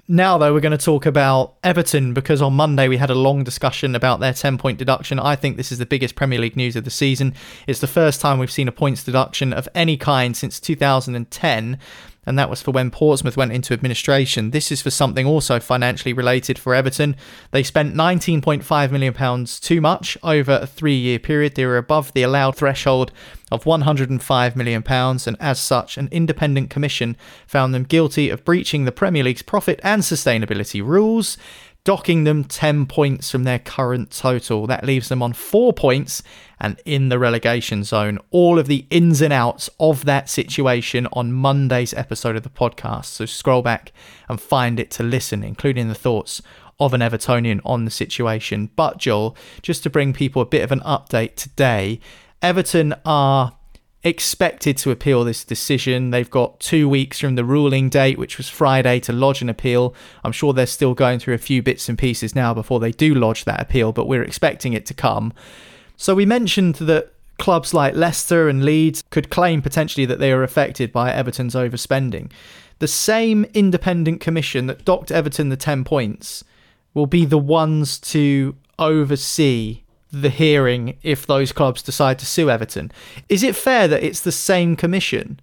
now, 0.08 0.38
though, 0.38 0.54
we're 0.54 0.61
going 0.61 0.76
to 0.76 0.85
talk 0.85 1.04
about 1.04 1.54
Everton 1.64 2.14
because 2.14 2.40
on 2.40 2.52
Monday 2.52 2.87
we 2.87 2.96
had 2.96 3.11
a 3.11 3.14
long 3.14 3.42
discussion 3.42 3.96
about 3.96 4.20
their 4.20 4.32
10 4.32 4.56
point 4.56 4.78
deduction. 4.78 5.18
I 5.18 5.35
think 5.35 5.56
this 5.56 5.72
is 5.72 5.78
the 5.78 5.87
biggest 5.87 6.14
Premier 6.14 6.38
League 6.38 6.56
news 6.56 6.76
of 6.76 6.85
the 6.85 6.90
season. 6.90 7.35
It's 7.66 7.80
the 7.80 7.88
first 7.88 8.20
time 8.20 8.38
we've 8.38 8.52
seen 8.52 8.68
a 8.68 8.72
points 8.72 9.02
deduction 9.02 9.52
of 9.52 9.68
any 9.74 9.96
kind 9.96 10.37
since 10.37 10.61
2010 10.61 11.78
and 12.24 12.38
that 12.38 12.48
was 12.48 12.62
for 12.62 12.70
when 12.70 12.90
Portsmouth 12.90 13.37
went 13.37 13.52
into 13.52 13.74
administration. 13.74 14.50
This 14.50 14.70
is 14.70 14.80
for 14.80 14.90
something 14.90 15.26
also 15.26 15.58
financially 15.58 16.12
related 16.12 16.58
for 16.58 16.74
Everton. 16.74 17.16
They 17.50 17.62
spent 17.62 17.94
£19.5 17.94 18.90
million 18.90 19.46
too 19.46 19.80
much 19.80 20.16
over 20.22 20.61
a 20.62 20.66
three 20.66 20.96
year 20.96 21.18
period. 21.18 21.54
They 21.54 21.66
were 21.66 21.78
above 21.78 22.12
the 22.12 22.22
allowed 22.22 22.56
threshold 22.56 23.11
of 23.50 23.64
£105 23.64 24.56
million, 24.56 24.85
and 24.88 25.37
as 25.40 25.58
such, 25.58 25.98
an 25.98 26.08
independent 26.12 26.70
commission 26.70 27.16
found 27.46 27.74
them 27.74 27.82
guilty 27.85 28.30
of 28.30 28.44
breaching 28.44 28.85
the 28.85 28.92
Premier 28.92 29.24
League's 29.24 29.42
profit 29.42 29.80
and 29.82 30.02
sustainability 30.02 30.85
rules 30.85 31.37
docking 31.85 32.24
them 32.24 32.44
10 32.44 32.87
points 32.87 33.30
from 33.30 33.44
their 33.44 33.58
current 33.58 34.11
total. 34.11 34.66
That 34.66 34.85
leaves 34.85 35.08
them 35.08 35.22
on 35.22 35.32
four 35.32 35.72
points 35.72 36.22
and 36.62 36.81
in 36.85 37.09
the 37.09 37.18
relegation 37.18 37.83
zone. 37.83 38.18
All 38.31 38.59
of 38.59 38.68
the 38.68 38.87
ins 38.88 39.20
and 39.20 39.33
outs 39.33 39.68
of 39.81 40.05
that 40.05 40.31
situation 40.31 41.09
on 41.12 41.33
Monday's 41.33 41.92
episode 41.92 42.37
of 42.37 42.44
the 42.44 42.48
podcast. 42.48 43.07
So 43.07 43.27
scroll 43.27 43.62
back 43.62 43.92
and 44.29 44.40
find 44.40 44.79
it 44.79 44.90
to 44.92 45.03
listen, 45.03 45.42
including 45.42 45.88
the 45.88 45.94
thoughts 45.94 46.40
of 46.79 46.94
an 46.94 47.01
Evertonian 47.01 47.61
on 47.64 47.85
the 47.85 47.90
situation. 47.90 48.70
But 48.77 48.98
Joel, 48.98 49.37
just 49.61 49.83
to 49.83 49.90
bring 49.90 50.12
people 50.12 50.40
a 50.40 50.46
bit 50.46 50.62
of 50.62 50.70
an 50.70 50.81
update 50.81 51.35
today, 51.35 51.98
Everton 52.40 52.94
are 53.05 53.57
expected 54.05 54.77
to 54.77 54.92
appeal 54.92 55.25
this 55.25 55.44
decision. 55.44 56.11
They've 56.11 56.31
got 56.31 56.61
two 56.61 56.88
weeks 56.88 57.18
from 57.18 57.35
the 57.35 57.44
ruling 57.44 57.88
date, 57.88 58.18
which 58.18 58.37
was 58.38 58.48
Friday, 58.48 59.01
to 59.01 59.12
lodge 59.12 59.42
an 59.42 59.48
appeal. 59.48 59.94
I'm 60.22 60.33
sure 60.33 60.53
they're 60.53 60.66
still 60.66 60.94
going 60.94 61.18
through 61.18 61.35
a 61.35 61.38
few 61.38 61.61
bits 61.61 61.88
and 61.88 61.98
pieces 61.98 62.37
now 62.37 62.55
before 62.55 62.79
they 62.79 62.92
do 62.92 63.14
lodge 63.14 63.44
that 63.46 63.61
appeal, 63.61 63.92
but 63.92 64.07
we're 64.07 64.22
expecting 64.22 64.75
it 64.75 64.87
to 64.87 64.94
come. 64.94 65.33
So 66.02 66.16
we 66.16 66.26
mentioned 66.26 66.74
that 66.90 67.12
clubs 67.38 67.72
like 67.72 67.94
Leicester 67.94 68.48
and 68.48 68.64
Leeds 68.64 69.04
could 69.10 69.30
claim 69.30 69.62
potentially 69.62 70.04
that 70.06 70.18
they 70.18 70.32
are 70.32 70.42
affected 70.42 70.90
by 70.90 71.12
Everton's 71.12 71.54
overspending. 71.54 72.28
The 72.80 72.88
same 72.88 73.44
independent 73.54 74.20
commission 74.20 74.66
that 74.66 74.84
docked 74.84 75.12
Everton 75.12 75.48
the 75.48 75.56
10 75.56 75.84
points 75.84 76.42
will 76.92 77.06
be 77.06 77.24
the 77.24 77.38
ones 77.38 78.00
to 78.00 78.56
oversee 78.80 79.84
the 80.10 80.28
hearing 80.28 80.98
if 81.04 81.24
those 81.24 81.52
clubs 81.52 81.82
decide 81.82 82.18
to 82.18 82.26
sue 82.26 82.50
Everton. 82.50 82.90
Is 83.28 83.44
it 83.44 83.54
fair 83.54 83.86
that 83.86 84.02
it's 84.02 84.22
the 84.22 84.32
same 84.32 84.74
commission 84.74 85.38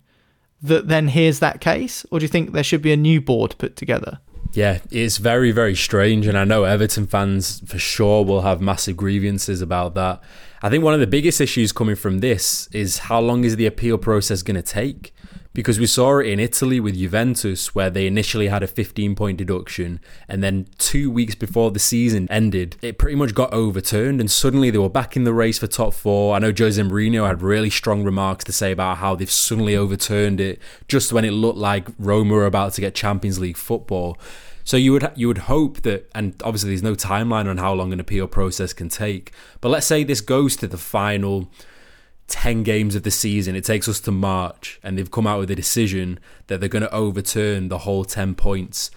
that 0.62 0.90
then 0.90 1.08
hears 1.08 1.40
that 1.40 1.62
case, 1.62 2.06
or 2.12 2.20
do 2.20 2.26
you 2.26 2.28
think 2.28 2.52
there 2.52 2.66
should 2.66 2.82
be 2.82 2.92
a 2.92 2.98
new 2.98 3.22
board 3.22 3.56
put 3.60 3.78
together? 3.78 4.20
Yeah, 4.52 4.80
it's 4.92 5.18
very, 5.18 5.52
very 5.52 5.76
strange. 5.76 6.28
And 6.28 6.38
I 6.38 6.44
know 6.44 6.64
Everton 6.64 7.08
fans 7.08 7.62
for 7.66 7.78
sure 7.78 8.26
will 8.26 8.42
have 8.42 8.62
massive 8.62 8.98
grievances 8.98 9.62
about 9.62 9.94
that. 9.96 10.22
I 10.62 10.70
think 10.70 10.84
one 10.84 10.94
of 10.94 11.00
the 11.00 11.08
biggest 11.08 11.40
issues 11.40 11.72
coming 11.72 11.96
from 11.96 12.20
this 12.20 12.68
is 12.74 13.00
how 13.00 13.22
long 13.22 13.46
is 13.46 13.56
the 13.56 13.66
appeal 13.66 13.98
process 13.98 14.44
going 14.44 14.56
to 14.56 14.62
take? 14.62 15.14
Because 15.54 15.80
we 15.80 15.88
saw 15.88 16.20
it 16.20 16.28
in 16.28 16.40
Italy 16.40 16.82
with 16.82 16.98
Juventus, 16.98 17.74
where 17.74 17.90
they 17.90 18.06
initially 18.06 18.50
had 18.50 18.62
a 18.62 18.68
15 18.68 19.16
point 19.16 19.38
deduction, 19.38 20.02
and 20.28 20.44
then 20.44 20.68
two 20.78 21.10
weeks 21.10 21.34
before 21.34 21.72
the 21.72 21.80
season 21.80 22.28
ended, 22.30 22.76
it 22.82 22.98
pretty 22.98 23.16
much 23.16 23.34
got 23.34 23.54
overturned, 23.54 24.20
and 24.20 24.30
suddenly 24.30 24.70
they 24.70 24.78
were 24.78 24.90
back 24.90 25.16
in 25.16 25.24
the 25.24 25.34
race 25.34 25.58
for 25.58 25.68
top 25.68 25.94
four. 25.94 26.36
I 26.36 26.40
know 26.40 26.54
Jose 26.56 26.82
Mourinho 26.82 27.26
had 27.26 27.42
really 27.42 27.70
strong 27.70 28.04
remarks 28.04 28.44
to 28.46 28.52
say 28.52 28.72
about 28.72 28.98
how 28.98 29.16
they've 29.16 29.32
suddenly 29.32 29.78
overturned 29.78 30.42
it 30.42 30.60
just 30.88 31.14
when 31.14 31.26
it 31.26 31.32
looked 31.32 31.58
like 31.58 31.88
Roma 31.98 32.34
were 32.34 32.46
about 32.46 32.74
to 32.74 32.82
get 32.82 32.94
Champions 32.94 33.40
League 33.40 33.58
football. 33.58 34.18
So 34.70 34.78
you 34.78 34.92
would 34.92 35.12
you 35.16 35.28
would 35.28 35.40
hope 35.40 35.82
that, 35.82 36.08
and 36.14 36.40
obviously 36.44 36.70
there's 36.70 36.84
no 36.84 36.94
timeline 36.94 37.50
on 37.50 37.58
how 37.58 37.74
long 37.74 37.92
an 37.92 38.00
appeal 38.00 38.28
process 38.28 38.72
can 38.72 38.88
take. 38.88 39.32
But 39.62 39.70
let's 39.70 39.88
say 39.88 40.04
this 40.04 40.22
goes 40.22 40.56
to 40.58 40.68
the 40.68 40.78
final 40.78 41.50
10 42.28 42.62
games 42.62 42.94
of 42.94 43.02
the 43.02 43.10
season. 43.10 43.56
It 43.56 43.64
takes 43.64 43.88
us 43.88 44.00
to 44.02 44.12
March, 44.12 44.80
and 44.84 44.96
they've 44.96 45.10
come 45.10 45.26
out 45.26 45.40
with 45.40 45.50
a 45.50 45.56
decision 45.56 46.20
that 46.46 46.60
they're 46.60 46.70
going 46.70 46.84
to 46.84 46.94
overturn 46.94 47.70
the 47.70 47.80
whole 47.80 48.06
10 48.06 48.36
points. 48.36 48.92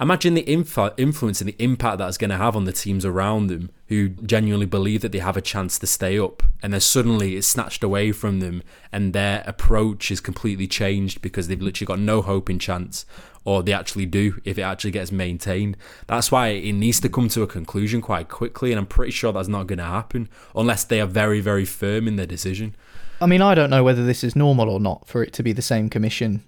Imagine 0.00 0.32
the 0.32 0.42
influ- 0.44 0.94
influence 0.96 1.42
and 1.42 1.48
the 1.48 1.62
impact 1.62 1.98
that's 1.98 2.16
going 2.16 2.30
to 2.30 2.38
have 2.38 2.56
on 2.56 2.64
the 2.64 2.72
teams 2.72 3.04
around 3.04 3.48
them 3.48 3.70
who 3.88 4.08
genuinely 4.08 4.66
believe 4.66 5.02
that 5.02 5.12
they 5.12 5.18
have 5.18 5.36
a 5.36 5.42
chance 5.42 5.78
to 5.78 5.86
stay 5.86 6.18
up. 6.18 6.42
And 6.62 6.72
then 6.72 6.80
suddenly 6.80 7.36
it's 7.36 7.46
snatched 7.46 7.84
away 7.84 8.10
from 8.10 8.40
them, 8.40 8.62
and 8.90 9.12
their 9.12 9.44
approach 9.46 10.10
is 10.10 10.22
completely 10.22 10.66
changed 10.66 11.20
because 11.20 11.46
they've 11.46 11.60
literally 11.60 11.86
got 11.86 11.98
no 11.98 12.22
hope 12.22 12.48
in 12.48 12.58
chance, 12.58 13.04
or 13.44 13.62
they 13.62 13.72
actually 13.72 14.06
do 14.06 14.40
if 14.44 14.58
it 14.58 14.62
actually 14.62 14.90
gets 14.90 15.12
maintained. 15.12 15.76
That's 16.06 16.32
why 16.32 16.48
it 16.48 16.72
needs 16.72 17.00
to 17.00 17.08
come 17.08 17.28
to 17.28 17.42
a 17.42 17.46
conclusion 17.46 18.00
quite 18.00 18.28
quickly, 18.28 18.72
and 18.72 18.78
I'm 18.78 18.86
pretty 18.86 19.12
sure 19.12 19.32
that's 19.32 19.48
not 19.48 19.66
going 19.66 19.78
to 19.78 19.84
happen 19.84 20.28
unless 20.54 20.84
they 20.84 21.00
are 21.00 21.06
very, 21.06 21.40
very 21.40 21.64
firm 21.64 22.08
in 22.08 22.16
their 22.16 22.26
decision. 22.26 22.74
I 23.20 23.26
mean, 23.26 23.42
I 23.42 23.54
don't 23.54 23.70
know 23.70 23.84
whether 23.84 24.04
this 24.04 24.24
is 24.24 24.34
normal 24.34 24.68
or 24.68 24.80
not 24.80 25.06
for 25.06 25.22
it 25.22 25.32
to 25.34 25.42
be 25.42 25.52
the 25.52 25.62
same 25.62 25.88
commission 25.88 26.42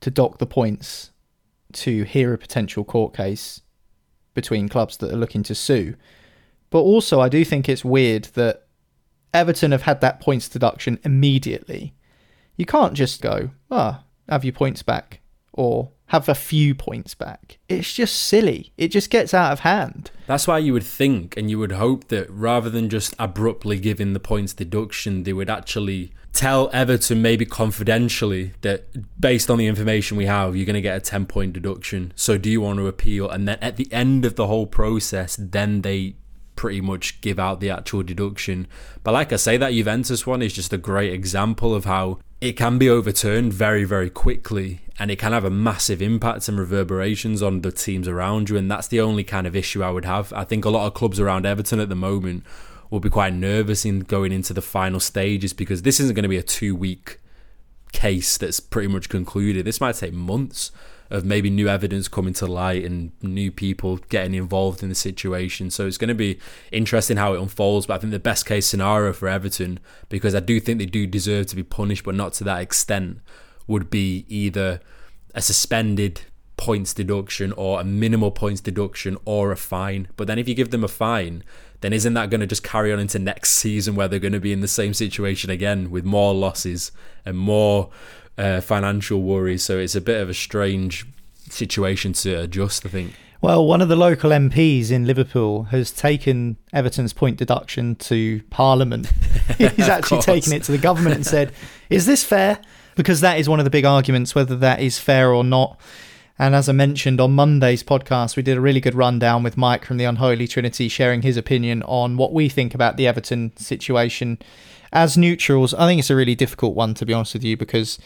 to 0.00 0.10
dock 0.10 0.38
the 0.38 0.46
points 0.46 1.10
to 1.72 2.04
hear 2.04 2.32
a 2.32 2.38
potential 2.38 2.84
court 2.84 3.14
case 3.14 3.60
between 4.34 4.68
clubs 4.68 4.96
that 4.98 5.12
are 5.12 5.16
looking 5.16 5.42
to 5.42 5.54
sue. 5.54 5.94
But 6.70 6.80
also, 6.80 7.20
I 7.20 7.28
do 7.28 7.44
think 7.44 7.68
it's 7.68 7.84
weird 7.84 8.24
that 8.34 8.66
Everton 9.34 9.72
have 9.72 9.82
had 9.82 10.00
that 10.00 10.20
points 10.20 10.48
deduction 10.48 10.98
immediately. 11.04 11.94
You 12.56 12.64
can't 12.64 12.94
just 12.94 13.20
go, 13.20 13.50
ah, 13.70 14.04
have 14.28 14.44
your 14.44 14.52
points 14.52 14.82
back, 14.82 15.20
or 15.52 15.90
have 16.08 16.28
a 16.28 16.34
few 16.34 16.74
points 16.74 17.14
back. 17.14 17.58
It's 17.68 17.92
just 17.92 18.14
silly. 18.14 18.72
It 18.76 18.88
just 18.88 19.10
gets 19.10 19.34
out 19.34 19.52
of 19.52 19.60
hand. 19.60 20.10
That's 20.26 20.46
why 20.46 20.58
you 20.58 20.72
would 20.72 20.84
think 20.84 21.36
and 21.36 21.50
you 21.50 21.58
would 21.58 21.72
hope 21.72 22.08
that 22.08 22.30
rather 22.30 22.70
than 22.70 22.88
just 22.88 23.14
abruptly 23.18 23.78
giving 23.78 24.14
the 24.14 24.20
points 24.20 24.54
deduction, 24.54 25.24
they 25.24 25.32
would 25.32 25.50
actually 25.50 26.12
tell 26.32 26.70
Everton, 26.72 27.20
maybe 27.20 27.44
confidentially, 27.44 28.52
that 28.62 29.20
based 29.20 29.50
on 29.50 29.58
the 29.58 29.66
information 29.66 30.16
we 30.16 30.26
have, 30.26 30.56
you're 30.56 30.66
going 30.66 30.74
to 30.74 30.80
get 30.80 30.96
a 30.96 31.00
10 31.00 31.26
point 31.26 31.52
deduction. 31.52 32.12
So 32.16 32.38
do 32.38 32.50
you 32.50 32.60
want 32.62 32.78
to 32.78 32.86
appeal? 32.86 33.28
And 33.28 33.46
then 33.46 33.58
at 33.60 33.76
the 33.76 33.90
end 33.92 34.24
of 34.24 34.36
the 34.36 34.46
whole 34.46 34.66
process, 34.66 35.36
then 35.38 35.82
they 35.82 36.16
pretty 36.56 36.80
much 36.80 37.20
give 37.20 37.38
out 37.38 37.60
the 37.60 37.70
actual 37.70 38.02
deduction. 38.02 38.66
But 39.04 39.12
like 39.12 39.32
I 39.32 39.36
say, 39.36 39.56
that 39.58 39.72
Juventus 39.72 40.26
one 40.26 40.42
is 40.42 40.52
just 40.52 40.72
a 40.72 40.78
great 40.78 41.12
example 41.12 41.74
of 41.74 41.84
how 41.84 42.18
it 42.40 42.52
can 42.52 42.78
be 42.78 42.88
overturned 42.88 43.52
very, 43.52 43.84
very 43.84 44.10
quickly 44.10 44.80
and 44.98 45.10
it 45.10 45.18
can 45.18 45.32
have 45.32 45.44
a 45.44 45.50
massive 45.50 46.02
impact 46.02 46.48
and 46.48 46.58
reverberations 46.58 47.42
on 47.42 47.62
the 47.62 47.72
teams 47.72 48.08
around 48.08 48.48
you. 48.48 48.56
And 48.56 48.70
that's 48.70 48.88
the 48.88 49.00
only 49.00 49.24
kind 49.24 49.46
of 49.46 49.56
issue 49.56 49.82
I 49.82 49.90
would 49.90 50.04
have. 50.04 50.32
I 50.32 50.44
think 50.44 50.64
a 50.64 50.70
lot 50.70 50.86
of 50.86 50.94
clubs 50.94 51.20
around 51.20 51.46
Everton 51.46 51.80
at 51.80 51.88
the 51.88 51.94
moment 51.94 52.44
will 52.90 53.00
be 53.00 53.10
quite 53.10 53.34
nervous 53.34 53.84
in 53.84 54.00
going 54.00 54.32
into 54.32 54.52
the 54.52 54.62
final 54.62 55.00
stages 55.00 55.52
because 55.52 55.82
this 55.82 56.00
isn't 56.00 56.14
going 56.14 56.22
to 56.24 56.28
be 56.28 56.36
a 56.36 56.42
two 56.42 56.74
week 56.74 57.20
case 57.92 58.36
that's 58.36 58.60
pretty 58.60 58.88
much 58.88 59.08
concluded. 59.08 59.64
This 59.64 59.80
might 59.80 59.94
take 59.94 60.12
months 60.12 60.70
of 61.10 61.24
maybe 61.24 61.50
new 61.50 61.68
evidence 61.68 62.08
coming 62.08 62.34
to 62.34 62.46
light 62.46 62.84
and 62.84 63.12
new 63.22 63.50
people 63.50 63.96
getting 64.08 64.34
involved 64.34 64.82
in 64.82 64.88
the 64.88 64.94
situation. 64.94 65.70
So 65.70 65.86
it's 65.86 65.98
going 65.98 66.08
to 66.08 66.14
be 66.14 66.38
interesting 66.70 67.16
how 67.16 67.34
it 67.34 67.40
unfolds. 67.40 67.86
But 67.86 67.94
I 67.94 67.98
think 67.98 68.10
the 68.10 68.18
best 68.18 68.46
case 68.46 68.66
scenario 68.66 69.12
for 69.12 69.28
Everton, 69.28 69.80
because 70.08 70.34
I 70.34 70.40
do 70.40 70.60
think 70.60 70.78
they 70.78 70.86
do 70.86 71.06
deserve 71.06 71.46
to 71.46 71.56
be 71.56 71.62
punished, 71.62 72.04
but 72.04 72.14
not 72.14 72.34
to 72.34 72.44
that 72.44 72.60
extent, 72.60 73.20
would 73.66 73.90
be 73.90 74.24
either 74.28 74.80
a 75.34 75.42
suspended 75.42 76.22
points 76.56 76.92
deduction 76.92 77.52
or 77.52 77.80
a 77.80 77.84
minimal 77.84 78.30
points 78.30 78.60
deduction 78.60 79.16
or 79.24 79.52
a 79.52 79.56
fine. 79.56 80.08
But 80.16 80.26
then 80.26 80.38
if 80.38 80.48
you 80.48 80.54
give 80.54 80.70
them 80.70 80.84
a 80.84 80.88
fine, 80.88 81.44
then 81.80 81.92
isn't 81.92 82.14
that 82.14 82.28
going 82.28 82.40
to 82.40 82.46
just 82.46 82.64
carry 82.64 82.92
on 82.92 82.98
into 82.98 83.18
next 83.18 83.52
season 83.52 83.94
where 83.94 84.08
they're 84.08 84.18
going 84.18 84.32
to 84.32 84.40
be 84.40 84.52
in 84.52 84.60
the 84.60 84.68
same 84.68 84.92
situation 84.92 85.48
again 85.48 85.90
with 85.90 86.04
more 86.04 86.34
losses 86.34 86.90
and 87.24 87.38
more 87.38 87.90
uh, 88.38 88.60
financial 88.60 89.20
worries? 89.20 89.62
So 89.62 89.78
it's 89.78 89.94
a 89.94 90.00
bit 90.00 90.20
of 90.20 90.28
a 90.28 90.34
strange 90.34 91.06
situation 91.50 92.12
to 92.14 92.40
adjust, 92.40 92.86
I 92.86 92.88
think. 92.88 93.14
Well, 93.40 93.64
one 93.66 93.80
of 93.80 93.88
the 93.88 93.96
local 93.96 94.30
MPs 94.30 94.90
in 94.90 95.06
Liverpool 95.06 95.64
has 95.64 95.92
taken 95.92 96.56
Everton's 96.72 97.12
point 97.12 97.36
deduction 97.36 97.94
to 97.96 98.42
Parliament. 98.50 99.06
He's 99.58 99.88
actually 99.88 100.22
taken 100.22 100.52
it 100.52 100.64
to 100.64 100.72
the 100.72 100.78
government 100.78 101.14
and 101.14 101.26
said, 101.26 101.52
Is 101.88 102.06
this 102.06 102.24
fair? 102.24 102.60
Because 102.96 103.20
that 103.20 103.38
is 103.38 103.48
one 103.48 103.60
of 103.60 103.64
the 103.64 103.70
big 103.70 103.84
arguments, 103.84 104.34
whether 104.34 104.56
that 104.56 104.80
is 104.80 104.98
fair 104.98 105.32
or 105.32 105.44
not. 105.44 105.78
And 106.38 106.54
as 106.54 106.68
I 106.68 106.72
mentioned 106.72 107.20
on 107.20 107.32
Monday's 107.32 107.82
podcast, 107.82 108.36
we 108.36 108.44
did 108.44 108.56
a 108.56 108.60
really 108.60 108.80
good 108.80 108.94
rundown 108.94 109.42
with 109.42 109.56
Mike 109.56 109.84
from 109.84 109.96
the 109.96 110.04
Unholy 110.04 110.46
Trinity 110.46 110.88
sharing 110.88 111.22
his 111.22 111.36
opinion 111.36 111.82
on 111.82 112.16
what 112.16 112.32
we 112.32 112.48
think 112.48 112.74
about 112.74 112.96
the 112.96 113.08
Everton 113.08 113.56
situation. 113.56 114.38
As 114.92 115.18
neutrals, 115.18 115.74
I 115.74 115.86
think 115.86 115.98
it's 115.98 116.10
a 116.10 116.16
really 116.16 116.36
difficult 116.36 116.76
one, 116.76 116.94
to 116.94 117.04
be 117.04 117.12
honest 117.12 117.34
with 117.34 117.42
you, 117.42 117.56
because 117.56 117.98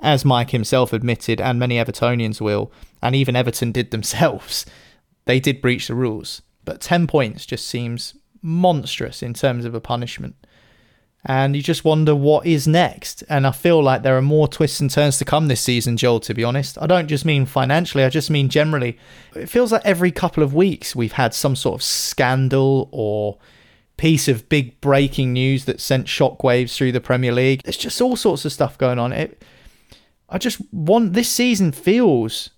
as 0.00 0.24
Mike 0.24 0.50
himself 0.50 0.92
admitted, 0.92 1.40
and 1.40 1.58
many 1.58 1.76
Evertonians 1.76 2.42
will, 2.42 2.70
and 3.02 3.16
even 3.16 3.34
Everton 3.34 3.72
did 3.72 3.90
themselves, 3.90 4.66
they 5.24 5.40
did 5.40 5.62
breach 5.62 5.88
the 5.88 5.94
rules. 5.94 6.42
But 6.66 6.82
10 6.82 7.06
points 7.06 7.46
just 7.46 7.66
seems 7.66 8.14
monstrous 8.42 9.22
in 9.22 9.32
terms 9.32 9.64
of 9.64 9.74
a 9.74 9.80
punishment. 9.80 10.36
And 11.24 11.56
you 11.56 11.62
just 11.62 11.84
wonder 11.84 12.14
what 12.14 12.46
is 12.46 12.68
next. 12.68 13.24
And 13.28 13.46
I 13.46 13.50
feel 13.50 13.82
like 13.82 14.02
there 14.02 14.16
are 14.16 14.22
more 14.22 14.48
twists 14.48 14.80
and 14.80 14.90
turns 14.90 15.18
to 15.18 15.24
come 15.24 15.48
this 15.48 15.60
season, 15.60 15.96
Joel, 15.96 16.20
to 16.20 16.34
be 16.34 16.44
honest. 16.44 16.78
I 16.80 16.86
don't 16.86 17.08
just 17.08 17.24
mean 17.24 17.44
financially, 17.44 18.04
I 18.04 18.08
just 18.08 18.30
mean 18.30 18.48
generally. 18.48 18.98
It 19.34 19.48
feels 19.48 19.72
like 19.72 19.84
every 19.84 20.12
couple 20.12 20.42
of 20.42 20.54
weeks 20.54 20.94
we've 20.94 21.12
had 21.12 21.34
some 21.34 21.56
sort 21.56 21.74
of 21.74 21.82
scandal 21.82 22.88
or 22.92 23.38
piece 23.96 24.28
of 24.28 24.48
big 24.48 24.80
breaking 24.80 25.32
news 25.32 25.64
that 25.64 25.80
sent 25.80 26.06
shockwaves 26.06 26.74
through 26.76 26.92
the 26.92 27.00
Premier 27.00 27.32
League. 27.32 27.62
There's 27.64 27.76
just 27.76 28.00
all 28.00 28.16
sorts 28.16 28.44
of 28.44 28.52
stuff 28.52 28.78
going 28.78 28.98
on. 28.98 29.12
It, 29.12 29.42
I 30.30 30.38
just 30.38 30.60
want 30.72 31.14
this 31.14 31.28
season 31.28 31.72
feels 31.72 32.50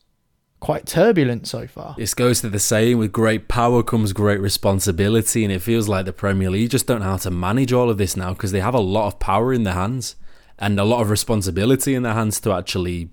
quite 0.61 0.87
turbulent 0.87 1.46
so 1.46 1.66
far. 1.66 1.94
This 1.96 2.14
goes 2.14 2.42
to 2.42 2.51
the 2.51 2.61
saying 2.61 2.99
with 2.99 3.12
great 3.12 3.49
power 3.49 3.83
comes 3.83 4.12
great 4.12 4.40
responsibility, 4.40 5.42
and 5.42 5.53
it 5.53 5.61
feels 5.61 5.88
like 5.88 6.05
the 6.05 6.12
Premier 6.12 6.51
League 6.51 6.70
just 6.70 6.87
don't 6.87 7.01
know 7.01 7.07
how 7.07 7.16
to 7.16 7.31
manage 7.31 7.73
all 7.73 7.90
of 7.90 7.99
this 7.99 8.16
now 8.16 8.33
because 8.33 8.53
they 8.53 8.61
have 8.61 8.75
a 8.75 8.81
lot 8.81 9.07
of 9.07 9.18
power 9.18 9.53
in 9.53 9.64
their 9.64 9.75
hands 9.75 10.16
and 10.59 10.79
a 10.79 10.85
lot 10.85 11.01
of 11.01 11.11
responsibility 11.11 11.94
in 11.94 12.03
their 12.03 12.14
hands 12.14 12.38
to 12.40 12.53
actually 12.53 13.09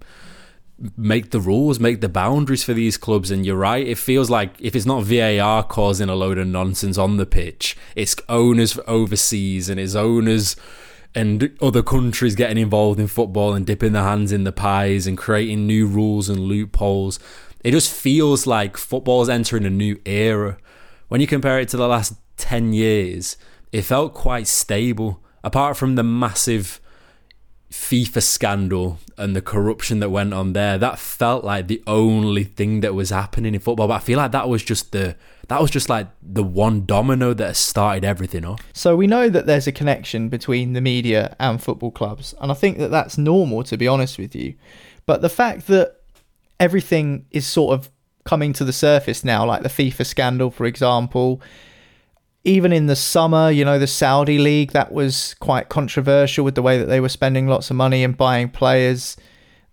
make 0.95 1.31
the 1.31 1.39
rules, 1.39 1.79
make 1.79 2.01
the 2.01 2.09
boundaries 2.09 2.63
for 2.63 2.73
these 2.73 2.97
clubs. 2.97 3.31
And 3.31 3.45
you're 3.45 3.55
right, 3.55 3.87
it 3.87 3.97
feels 3.97 4.29
like 4.29 4.59
if 4.59 4.75
it's 4.75 4.85
not 4.85 5.03
VAR 5.03 5.63
causing 5.63 6.09
a 6.09 6.15
load 6.15 6.37
of 6.37 6.47
nonsense 6.47 6.97
on 6.97 7.17
the 7.17 7.25
pitch, 7.25 7.75
it's 7.95 8.15
owners 8.29 8.77
overseas 8.87 9.69
and 9.69 9.79
it's 9.79 9.95
owners 9.95 10.55
and 11.15 11.55
other 11.61 11.81
countries 11.81 12.35
getting 12.35 12.57
involved 12.57 12.99
in 12.99 13.07
football 13.07 13.53
and 13.53 13.65
dipping 13.65 13.93
their 13.93 14.03
hands 14.03 14.31
in 14.31 14.43
the 14.43 14.51
pies 14.51 15.07
and 15.07 15.17
creating 15.17 15.65
new 15.65 15.87
rules 15.87 16.29
and 16.29 16.39
loopholes. 16.39 17.19
It 17.63 17.71
just 17.71 17.91
feels 17.91 18.45
like 18.45 18.77
football's 18.77 19.29
entering 19.29 19.65
a 19.65 19.69
new 19.69 19.99
era. 20.05 20.57
When 21.07 21.21
you 21.21 21.27
compare 21.27 21.59
it 21.59 21.69
to 21.69 21.77
the 21.77 21.87
last 21.87 22.13
10 22.37 22.73
years, 22.73 23.37
it 23.71 23.81
felt 23.83 24.13
quite 24.13 24.47
stable. 24.47 25.21
Apart 25.43 25.77
from 25.77 25.95
the 25.95 26.03
massive 26.03 26.79
FIFA 27.71 28.23
scandal 28.23 28.99
and 29.17 29.35
the 29.35 29.41
corruption 29.41 29.99
that 29.99 30.09
went 30.09 30.33
on 30.33 30.53
there, 30.53 30.77
that 30.77 30.99
felt 30.99 31.43
like 31.43 31.67
the 31.67 31.83
only 31.85 32.43
thing 32.45 32.79
that 32.81 32.93
was 32.93 33.09
happening 33.09 33.53
in 33.53 33.59
football. 33.59 33.87
But 33.87 33.95
I 33.95 33.99
feel 33.99 34.17
like 34.17 34.31
that 34.31 34.47
was 34.47 34.63
just 34.63 34.91
the 34.91 35.15
that 35.49 35.61
was 35.61 35.71
just 35.71 35.89
like 35.89 36.07
the 36.21 36.43
one 36.43 36.85
domino 36.85 37.33
that 37.33 37.55
started 37.55 38.03
everything 38.03 38.45
off. 38.45 38.61
So 38.73 38.95
we 38.95 39.07
know 39.07 39.29
that 39.29 39.45
there's 39.45 39.67
a 39.67 39.71
connection 39.71 40.29
between 40.29 40.73
the 40.73 40.81
media 40.81 41.35
and 41.39 41.61
football 41.61 41.91
clubs, 41.91 42.33
and 42.39 42.51
I 42.51 42.55
think 42.55 42.77
that 42.77 42.91
that's 42.91 43.17
normal 43.17 43.63
to 43.63 43.77
be 43.77 43.87
honest 43.87 44.17
with 44.17 44.33
you. 44.35 44.55
But 45.05 45.21
the 45.21 45.29
fact 45.29 45.67
that 45.67 46.01
everything 46.59 47.25
is 47.31 47.45
sort 47.45 47.73
of 47.73 47.89
coming 48.23 48.53
to 48.53 48.65
the 48.65 48.73
surface 48.73 49.23
now, 49.23 49.45
like 49.45 49.63
the 49.63 49.69
FIFA 49.69 50.05
scandal, 50.05 50.51
for 50.51 50.65
example, 50.65 51.41
even 52.47 52.71
in 52.71 52.85
the 52.85 52.95
summer, 52.95 53.51
you 53.51 53.65
know, 53.65 53.77
the 53.77 53.85
Saudi 53.85 54.37
league 54.37 54.71
that 54.71 54.93
was 54.93 55.35
quite 55.41 55.67
controversial 55.67 56.45
with 56.45 56.55
the 56.55 56.61
way 56.61 56.77
that 56.77 56.85
they 56.85 57.01
were 57.01 57.09
spending 57.09 57.45
lots 57.45 57.69
of 57.69 57.75
money 57.75 58.05
and 58.05 58.15
buying 58.15 58.47
players. 58.47 59.17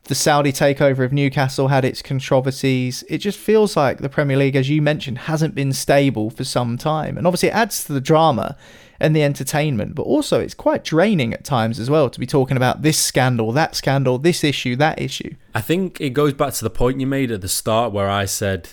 The 0.06 0.16
Saudi 0.16 0.52
takeover 0.52 1.04
of 1.04 1.12
Newcastle 1.12 1.68
had 1.68 1.84
its 1.84 2.02
controversies. 2.02 3.04
It 3.08 3.18
just 3.18 3.38
feels 3.38 3.76
like 3.76 3.98
the 3.98 4.08
Premier 4.08 4.36
League, 4.36 4.56
as 4.56 4.68
you 4.68 4.82
mentioned, 4.82 5.18
hasn't 5.18 5.54
been 5.54 5.72
stable 5.72 6.30
for 6.30 6.42
some 6.42 6.76
time. 6.76 7.16
And 7.16 7.28
obviously, 7.28 7.50
it 7.50 7.54
adds 7.54 7.84
to 7.84 7.92
the 7.92 8.00
drama 8.00 8.56
and 8.98 9.14
the 9.14 9.22
entertainment, 9.22 9.94
but 9.94 10.02
also 10.02 10.40
it's 10.40 10.52
quite 10.52 10.82
draining 10.82 11.32
at 11.32 11.44
times 11.44 11.78
as 11.78 11.88
well 11.88 12.10
to 12.10 12.18
be 12.18 12.26
talking 12.26 12.56
about 12.56 12.82
this 12.82 12.98
scandal, 12.98 13.52
that 13.52 13.76
scandal, 13.76 14.18
this 14.18 14.42
issue, 14.42 14.74
that 14.76 15.00
issue. 15.00 15.34
I 15.54 15.60
think 15.60 16.00
it 16.00 16.10
goes 16.10 16.32
back 16.32 16.54
to 16.54 16.64
the 16.64 16.70
point 16.70 16.98
you 16.98 17.06
made 17.06 17.30
at 17.30 17.40
the 17.40 17.48
start 17.48 17.92
where 17.92 18.10
I 18.10 18.24
said, 18.24 18.70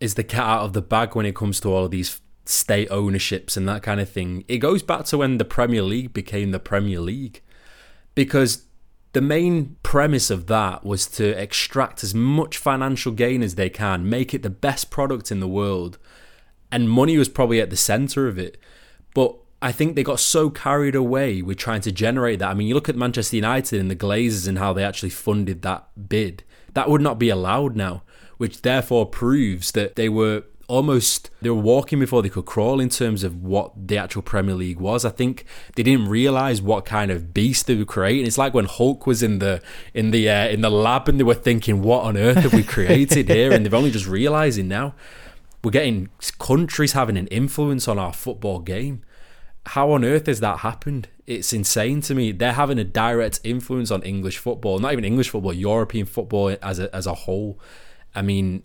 is 0.00 0.14
the 0.14 0.24
cat 0.24 0.44
out 0.44 0.64
of 0.64 0.72
the 0.72 0.82
bag 0.82 1.14
when 1.14 1.26
it 1.26 1.36
comes 1.36 1.60
to 1.60 1.72
all 1.72 1.84
of 1.84 1.92
these 1.92 2.20
state 2.44 2.88
ownerships 2.90 3.56
and 3.56 3.68
that 3.68 3.82
kind 3.82 4.00
of 4.00 4.08
thing? 4.08 4.44
It 4.48 4.58
goes 4.58 4.82
back 4.82 5.04
to 5.06 5.18
when 5.18 5.38
the 5.38 5.44
Premier 5.44 5.82
League 5.82 6.12
became 6.12 6.50
the 6.50 6.58
Premier 6.58 7.00
League. 7.00 7.42
Because 8.14 8.64
the 9.12 9.20
main 9.20 9.76
premise 9.82 10.30
of 10.30 10.46
that 10.48 10.84
was 10.84 11.06
to 11.06 11.40
extract 11.40 12.02
as 12.04 12.14
much 12.14 12.58
financial 12.58 13.12
gain 13.12 13.42
as 13.42 13.54
they 13.54 13.70
can, 13.70 14.08
make 14.08 14.34
it 14.34 14.42
the 14.42 14.50
best 14.50 14.90
product 14.90 15.30
in 15.30 15.40
the 15.40 15.48
world. 15.48 15.98
And 16.70 16.90
money 16.90 17.16
was 17.16 17.28
probably 17.28 17.60
at 17.60 17.70
the 17.70 17.76
center 17.76 18.26
of 18.28 18.38
it. 18.38 18.58
But 19.14 19.36
I 19.62 19.72
think 19.72 19.94
they 19.94 20.02
got 20.02 20.20
so 20.20 20.50
carried 20.50 20.94
away 20.94 21.40
with 21.40 21.56
trying 21.56 21.80
to 21.82 21.92
generate 21.92 22.40
that. 22.40 22.50
I 22.50 22.54
mean, 22.54 22.66
you 22.66 22.74
look 22.74 22.88
at 22.88 22.96
Manchester 22.96 23.36
United 23.36 23.80
and 23.80 23.90
the 23.90 23.96
Glazers 23.96 24.46
and 24.46 24.58
how 24.58 24.72
they 24.72 24.84
actually 24.84 25.10
funded 25.10 25.62
that 25.62 25.88
bid. 26.08 26.44
That 26.74 26.90
would 26.90 27.00
not 27.00 27.18
be 27.18 27.30
allowed 27.30 27.76
now, 27.76 28.02
which 28.36 28.62
therefore 28.62 29.06
proves 29.06 29.72
that 29.72 29.96
they 29.96 30.08
were 30.08 30.42
almost 30.68 31.30
they 31.42 31.50
were 31.50 31.56
walking 31.60 31.98
before 31.98 32.22
they 32.22 32.28
could 32.28 32.46
crawl 32.46 32.80
in 32.80 32.88
terms 32.88 33.22
of 33.22 33.42
what 33.42 33.72
the 33.88 33.98
actual 33.98 34.22
Premier 34.22 34.54
League 34.54 34.80
was. 34.80 35.04
I 35.04 35.10
think 35.10 35.44
they 35.76 35.82
didn't 35.82 36.08
realize 36.08 36.62
what 36.62 36.84
kind 36.84 37.10
of 37.10 37.34
beast 37.34 37.66
they 37.66 37.76
were 37.76 37.84
creating. 37.84 38.26
It's 38.26 38.38
like 38.38 38.54
when 38.54 38.66
Hulk 38.66 39.06
was 39.06 39.22
in 39.22 39.38
the 39.38 39.62
in 39.92 40.10
the 40.10 40.28
uh, 40.28 40.48
in 40.48 40.60
the 40.60 40.70
lab 40.70 41.08
and 41.08 41.18
they 41.18 41.24
were 41.24 41.34
thinking, 41.34 41.82
"What 41.82 42.04
on 42.04 42.16
earth 42.16 42.38
have 42.38 42.54
we 42.54 42.62
created 42.62 43.28
here?" 43.28 43.52
And 43.52 43.64
they're 43.64 43.74
only 43.74 43.90
just 43.90 44.06
realizing 44.06 44.68
now 44.68 44.94
we're 45.64 45.70
getting 45.70 46.10
countries 46.38 46.92
having 46.92 47.16
an 47.16 47.26
influence 47.28 47.88
on 47.88 47.98
our 47.98 48.12
football 48.12 48.60
game. 48.60 49.02
How 49.66 49.92
on 49.92 50.04
earth 50.04 50.26
has 50.26 50.40
that 50.40 50.58
happened? 50.58 51.08
It's 51.26 51.54
insane 51.54 52.02
to 52.02 52.14
me. 52.14 52.32
They're 52.32 52.52
having 52.52 52.78
a 52.78 52.84
direct 52.84 53.40
influence 53.44 53.90
on 53.90 54.02
English 54.02 54.36
football, 54.36 54.78
not 54.78 54.92
even 54.92 55.06
English 55.06 55.30
football, 55.30 55.54
European 55.54 56.04
football 56.04 56.54
as 56.62 56.78
a, 56.78 56.94
as 56.94 57.06
a 57.06 57.14
whole. 57.14 57.58
I 58.14 58.20
mean, 58.20 58.62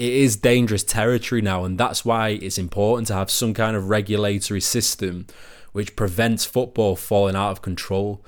it 0.00 0.14
is 0.14 0.34
dangerous 0.34 0.82
territory 0.82 1.42
now, 1.42 1.66
and 1.66 1.76
that's 1.76 2.06
why 2.06 2.30
it's 2.30 2.56
important 2.56 3.06
to 3.08 3.14
have 3.14 3.30
some 3.30 3.52
kind 3.52 3.76
of 3.76 3.90
regulatory 3.90 4.62
system 4.62 5.26
which 5.72 5.94
prevents 5.94 6.46
football 6.46 6.96
falling 6.96 7.36
out 7.36 7.50
of 7.50 7.60
control. 7.60 8.24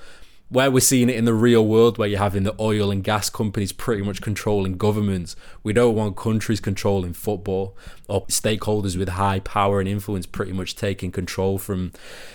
Where 0.53 0.69
we're 0.69 0.81
seeing 0.81 1.09
it 1.09 1.15
in 1.15 1.25
the 1.25 1.33
real 1.33 1.65
world, 1.65 1.97
where 1.97 2.07
you're 2.07 2.19
having 2.19 2.43
the 2.43 2.55
oil 2.59 2.91
and 2.91 3.03
gas 3.03 3.27
companies 3.27 3.71
pretty 3.71 4.03
much 4.03 4.21
controlling 4.21 4.77
governments, 4.77 5.35
we 5.63 5.73
don't 5.73 5.95
want 5.95 6.15
countries 6.15 6.59
controlling 6.59 7.13
football 7.13 7.75
or 8.07 8.27
stakeholders 8.27 8.95
with 8.95 9.09
high 9.09 9.39
power 9.39 9.79
and 9.79 9.89
influence 9.89 10.27
pretty 10.27 10.51
much 10.51 10.75
taking 10.75 11.11
control 11.11 11.57
from. 11.57 11.91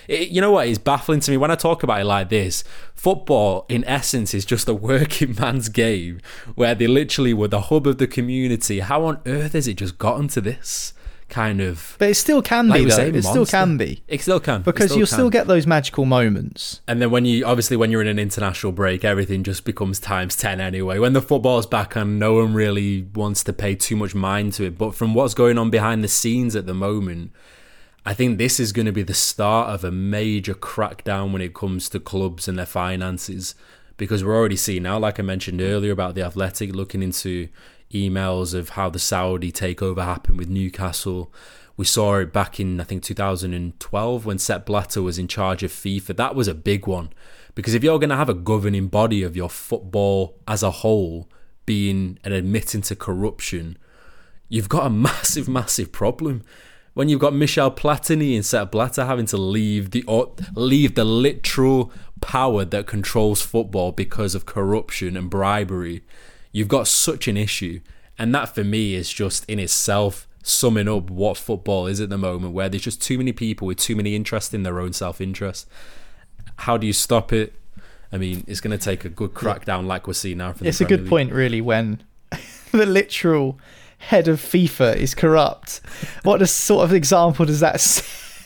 It, 0.09 0.31
you 0.31 0.41
know 0.41 0.51
what 0.51 0.67
is 0.67 0.79
baffling 0.79 1.21
to 1.21 1.31
me 1.31 1.37
when 1.37 1.53
I 1.53 1.55
talk 1.55 1.85
about 1.85 2.01
it 2.01 2.07
like 2.07 2.29
this? 2.29 2.65
Football, 2.93 3.67
in 3.69 3.85
essence, 3.85 4.35
is 4.35 4.45
just 4.45 4.69
a 4.69 4.75
working 4.75 5.37
man's 5.39 5.69
game 5.69 6.21
where 6.57 6.75
they 6.75 6.89
literally 6.89 7.33
were 7.33 7.47
the 7.47 7.61
hub 7.61 7.87
of 7.87 7.99
the 7.99 8.09
community. 8.09 8.81
How 8.81 9.05
on 9.05 9.21
earth 9.27 9.53
has 9.53 9.69
it 9.69 9.75
just 9.75 9.97
gotten 9.97 10.27
to 10.29 10.41
this? 10.41 10.93
Kind 11.29 11.61
of. 11.61 11.97
But 11.99 12.11
it 12.11 12.15
still 12.15 12.43
can 12.43 12.69
like 12.69 12.85
be, 12.85 12.91
though. 12.91 13.03
It 13.03 13.23
still 13.23 13.47
can 13.47 13.77
be. 13.77 14.03
It 14.09 14.21
still 14.21 14.41
can 14.41 14.63
Because 14.63 14.87
still 14.87 14.99
you'll 14.99 15.07
can. 15.07 15.15
still 15.15 15.31
get 15.31 15.47
those 15.47 15.67
magical 15.67 16.05
moments. 16.05 16.81
And 16.89 17.01
then 17.01 17.11
when 17.11 17.25
you 17.25 17.45
obviously 17.45 17.77
when 17.77 17.91
you're 17.91 18.03
in 18.03 18.09
an 18.09 18.19
international 18.19 18.73
break, 18.73 19.05
everything 19.05 19.43
just 19.43 19.65
becomes 19.65 20.01
times 20.01 20.37
ten 20.37 20.61
anyway. 20.61 20.99
When 20.99 21.13
the 21.13 21.23
football's 21.23 21.67
back 21.67 21.97
and 21.97 22.19
no 22.19 22.35
one 22.35 22.55
really 22.55 23.03
wants 23.15 23.45
to 23.45 23.53
pay 23.53 23.75
too 23.75 23.97
much 23.97 24.15
mind 24.15 24.55
to 24.55 24.65
it. 24.65 24.79
But 24.79 24.95
from 24.95 25.15
what's 25.15 25.35
going 25.35 25.59
on 25.59 25.71
behind 25.71 26.03
the 26.03 26.09
scenes 26.09 26.57
at 26.57 26.67
the 26.67 26.75
moment, 26.75 27.33
I 28.07 28.15
think 28.15 28.39
this 28.39 28.59
is 28.59 28.73
going 28.73 28.87
to 28.87 28.93
be 28.93 29.03
the 29.03 29.15
start 29.15 29.69
of 29.69 29.85
a 29.85 29.91
major 29.91 30.55
crackdown 30.55 31.33
when 31.33 31.43
it 31.43 31.55
comes 31.55 31.89
to 31.91 32.01
clubs 32.01 32.49
and 32.49 32.59
their 32.59 32.67
finances. 32.67 33.55
Because 33.99 34.23
we're 34.23 34.37
already 34.37 34.57
seeing 34.57 34.85
now, 34.85 34.97
like 34.99 35.19
I 35.19 35.25
mentioned 35.25 35.61
earlier, 35.61 35.91
about 35.91 36.15
the 36.15 36.23
Athletic 36.23 36.73
looking 36.73 37.03
into 37.03 37.49
emails 37.93 38.55
of 38.55 38.71
how 38.71 38.91
the 38.91 38.99
Saudi 38.99 39.51
takeover 39.53 40.05
happened 40.05 40.39
with 40.39 40.49
Newcastle. 40.49 41.33
We 41.77 41.85
saw 41.85 42.17
it 42.17 42.33
back 42.33 42.59
in, 42.59 42.81
I 42.81 42.85
think, 42.85 43.03
2012 43.03 44.27
when 44.27 44.39
Sepp 44.39 44.67
Blatter 44.67 45.01
was 45.01 45.19
in 45.19 45.29
charge 45.29 45.63
of 45.63 45.71
FIFA. 45.71 46.17
That 46.17 46.35
was 46.35 46.49
a 46.49 46.55
big 46.55 46.87
one. 46.87 47.11
Because 47.55 47.75
if 47.75 47.83
you're 47.83 47.99
going 47.99 48.11
to 48.11 48.17
have 48.17 48.29
a 48.29 48.35
governing 48.35 48.89
body 48.89 49.23
of 49.23 49.37
your 49.37 49.51
football 49.51 50.39
as 50.47 50.63
a 50.63 50.71
whole 50.71 51.29
being 51.67 52.19
and 52.25 52.35
admitting 52.35 52.83
to 52.83 52.97
corruption, 52.97 53.77
you've 54.49 54.69
got 54.69 54.87
a 54.87 54.91
massive, 55.09 55.49
massive 55.49 55.93
problem. 55.93 56.43
When 56.95 57.09
you've 57.09 57.21
got 57.21 57.35
Michel 57.35 57.71
Platini 57.71 58.35
and 58.35 58.45
Sepp 58.45 58.73
Blatter 58.73 59.07
having 59.07 59.27
to 59.27 59.37
leave 59.37 59.93
the 59.93 60.05
leave 60.55 60.97
the 60.97 61.05
literal 61.05 61.93
power 62.21 62.65
that 62.65 62.89
controls 62.89 63.41
football 63.41 63.93
because 63.93 64.35
of 64.35 64.47
corruption 64.47 65.17
and 65.17 65.31
bribery, 65.31 66.03
you've 66.53 66.69
got 66.69 66.89
such 66.89 67.29
an 67.29 67.37
issue. 67.37 67.81
And 68.19 68.35
that 68.35 68.55
for 68.55 68.65
me 68.65 68.95
is 68.95 69.13
just 69.13 69.45
in 69.47 69.59
itself 69.59 70.27
summing 70.43 70.89
up 70.89 71.11
what 71.11 71.37
football 71.37 71.87
is 71.87 72.01
at 72.01 72.09
the 72.09 72.19
moment, 72.19 72.53
where 72.53 72.69
there's 72.69 72.83
just 72.83 73.03
too 73.03 73.19
many 73.19 73.33
people 73.33 73.67
with 73.67 73.79
too 73.79 73.95
many 73.95 74.17
interests 74.17 74.53
in 74.55 74.63
their 74.63 74.81
own 74.81 74.93
self 74.93 75.21
interest. 75.21 75.69
How 76.57 76.77
do 76.77 76.87
you 76.87 76.93
stop 76.93 77.33
it? 77.33 77.55
I 78.11 78.17
mean, 78.17 78.45
it's 78.47 78.61
going 78.61 78.77
to 78.77 78.83
take 78.83 79.05
a 79.05 79.09
good 79.09 79.35
crackdown 79.35 79.87
like 79.87 80.07
we're 80.07 80.15
seeing 80.15 80.39
now. 80.39 80.55
It's 80.61 80.81
a 80.81 80.85
good 80.85 81.03
League. 81.03 81.11
point, 81.11 81.33
really, 81.33 81.61
when 81.61 82.03
the 82.73 82.87
literal 82.87 83.59
head 83.99 84.29
of 84.29 84.41
FIFA 84.41 84.97
is 84.97 85.15
corrupt. 85.15 85.81
What 86.23 86.41
a 86.41 86.47
sort 86.47 86.85
of 86.85 86.93
example 86.93 87.45
does 87.45 87.61
that 87.61 87.81
set 87.81 88.05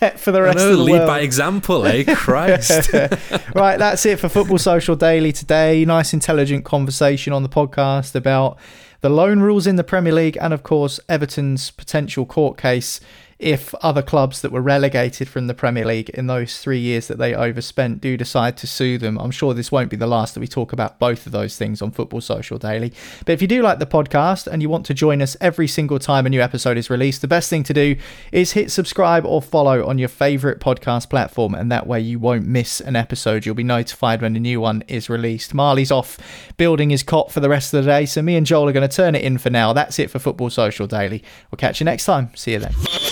for 0.17 0.33
the 0.33 0.43
rest 0.43 0.59
know, 0.59 0.73
of 0.73 0.79
the 0.79 0.83
lead 0.83 0.93
world? 0.93 1.07
by 1.07 1.21
example, 1.21 1.87
eh? 1.87 2.05
Christ. 2.15 2.93
right, 3.55 3.79
that's 3.79 4.05
it 4.07 4.19
for 4.19 4.29
Football 4.29 4.59
Social 4.59 4.97
Daily 4.97 5.33
today. 5.33 5.85
Nice, 5.85 6.13
intelligent 6.13 6.65
conversation 6.65 7.33
on 7.33 7.43
the 7.43 7.49
podcast 7.49 8.15
about 8.15 8.59
the 9.01 9.09
loan 9.09 9.41
rules 9.41 9.67
in 9.67 9.77
the 9.77 9.85
Premier 9.85 10.13
League 10.13 10.37
and, 10.41 10.53
of 10.53 10.63
course, 10.63 10.99
Everton's 11.09 11.71
potential 11.71 12.27
court 12.27 12.59
case 12.59 13.01
if 13.43 13.75
other 13.77 14.03
clubs 14.03 14.41
that 14.41 14.53
were 14.53 14.63
relegated 14.63 15.29
from 15.29 15.49
the 15.49 15.55
Premier 15.55 15.85
League 15.85 16.09
in 16.11 16.29
those 16.29 16.59
three 16.59 16.79
years 16.79 17.09
that 17.09 17.19
they 17.19 17.35
overspent 17.35 18.01
do 18.01 18.17
decide 18.17 18.57
to 18.59 18.67
sue 18.67 18.99
them. 18.99 19.19
I'm 19.19 19.33
sure 19.33 19.53
this 19.53 19.73
won't 19.73 19.91
be 19.91 19.97
the 19.97 20.07
last 20.07 20.35
that 20.35 20.41
we 20.41 20.47
talk 20.47 20.73
about 20.73 20.99
both 21.01 21.27
of 21.27 21.33
those 21.33 21.57
things 21.57 21.83
on 21.83 21.91
Football 21.91 22.21
Social 22.21 22.57
Daily. 22.57 22.93
But 23.27 23.33
if 23.33 23.43
you 23.43 23.49
do 23.49 23.61
like 23.61 23.81
the 23.81 23.87
podcast 23.87 24.47
and 24.47 24.63
you 24.63 24.69
want 24.69 24.87
to 24.87 24.95
join 24.95 25.21
us 25.21 25.37
every 25.41 25.67
single 25.67 25.99
time 25.99 26.25
a 26.25 26.31
new 26.31 26.41
episode 26.41 26.77
is 26.77 26.89
released, 26.89 27.21
the 27.21 27.29
best 27.29 27.51
thing 27.51 27.65
to 27.65 27.75
do 27.75 27.97
is 28.31 28.53
hit 28.53 28.71
subscribe 28.71 29.27
or 29.27 29.43
follow 29.43 29.87
on 29.87 29.99
your 29.99 30.09
favourite 30.09 30.61
podcast 30.61 31.11
platform, 31.11 31.55
and 31.55 31.71
that 31.73 31.87
way 31.87 32.01
you 32.01 32.21
won't 32.21 32.47
miss 32.47 32.81
an 32.81 32.95
episode. 32.95 33.45
You'll 33.45 33.57
be 33.57 33.65
notified 33.65 34.23
when 34.23 34.37
a 34.37 34.41
new 34.41 34.61
one 34.61 34.85
is 34.87 35.11
released. 35.11 35.53
Marley's 35.53 35.91
off 35.91 36.17
building 36.57 36.91
his 36.91 37.03
cot 37.03 37.33
for 37.33 37.41
the 37.41 37.49
rest 37.49 37.75
of 37.75 37.85
the 37.85 37.91
day, 37.91 38.07
so 38.07 38.23
me 38.23 38.37
and 38.37 38.47
Joel 38.47 38.69
are 38.69 38.73
going 38.73 38.89
to 38.89 38.97
turn 38.97 39.17
it 39.17 39.23
in 39.23 39.39
for 39.39 39.51
now. 39.51 39.73
That's 39.73 39.99
it 39.99 40.11
for 40.11 40.21
Football 40.21 40.51
Social 40.51 40.87
Daily. 40.87 41.25
We'll 41.51 41.57
catch 41.57 41.81
you 41.81 41.85
next 41.85 42.05
time. 42.05 42.31
See 42.37 42.53
you 42.53 42.61
then. 42.61 43.12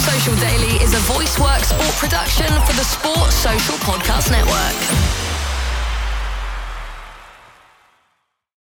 Social 0.00 0.34
Daily 0.36 0.82
is 0.82 0.94
a 0.94 1.12
voice 1.12 1.38
work 1.38 1.62
sport 1.62 1.94
production 1.96 2.46
for 2.64 2.72
the 2.72 2.84
Sport 2.84 3.30
Social 3.32 3.76
Podcast 3.84 4.30
Network. 4.30 5.29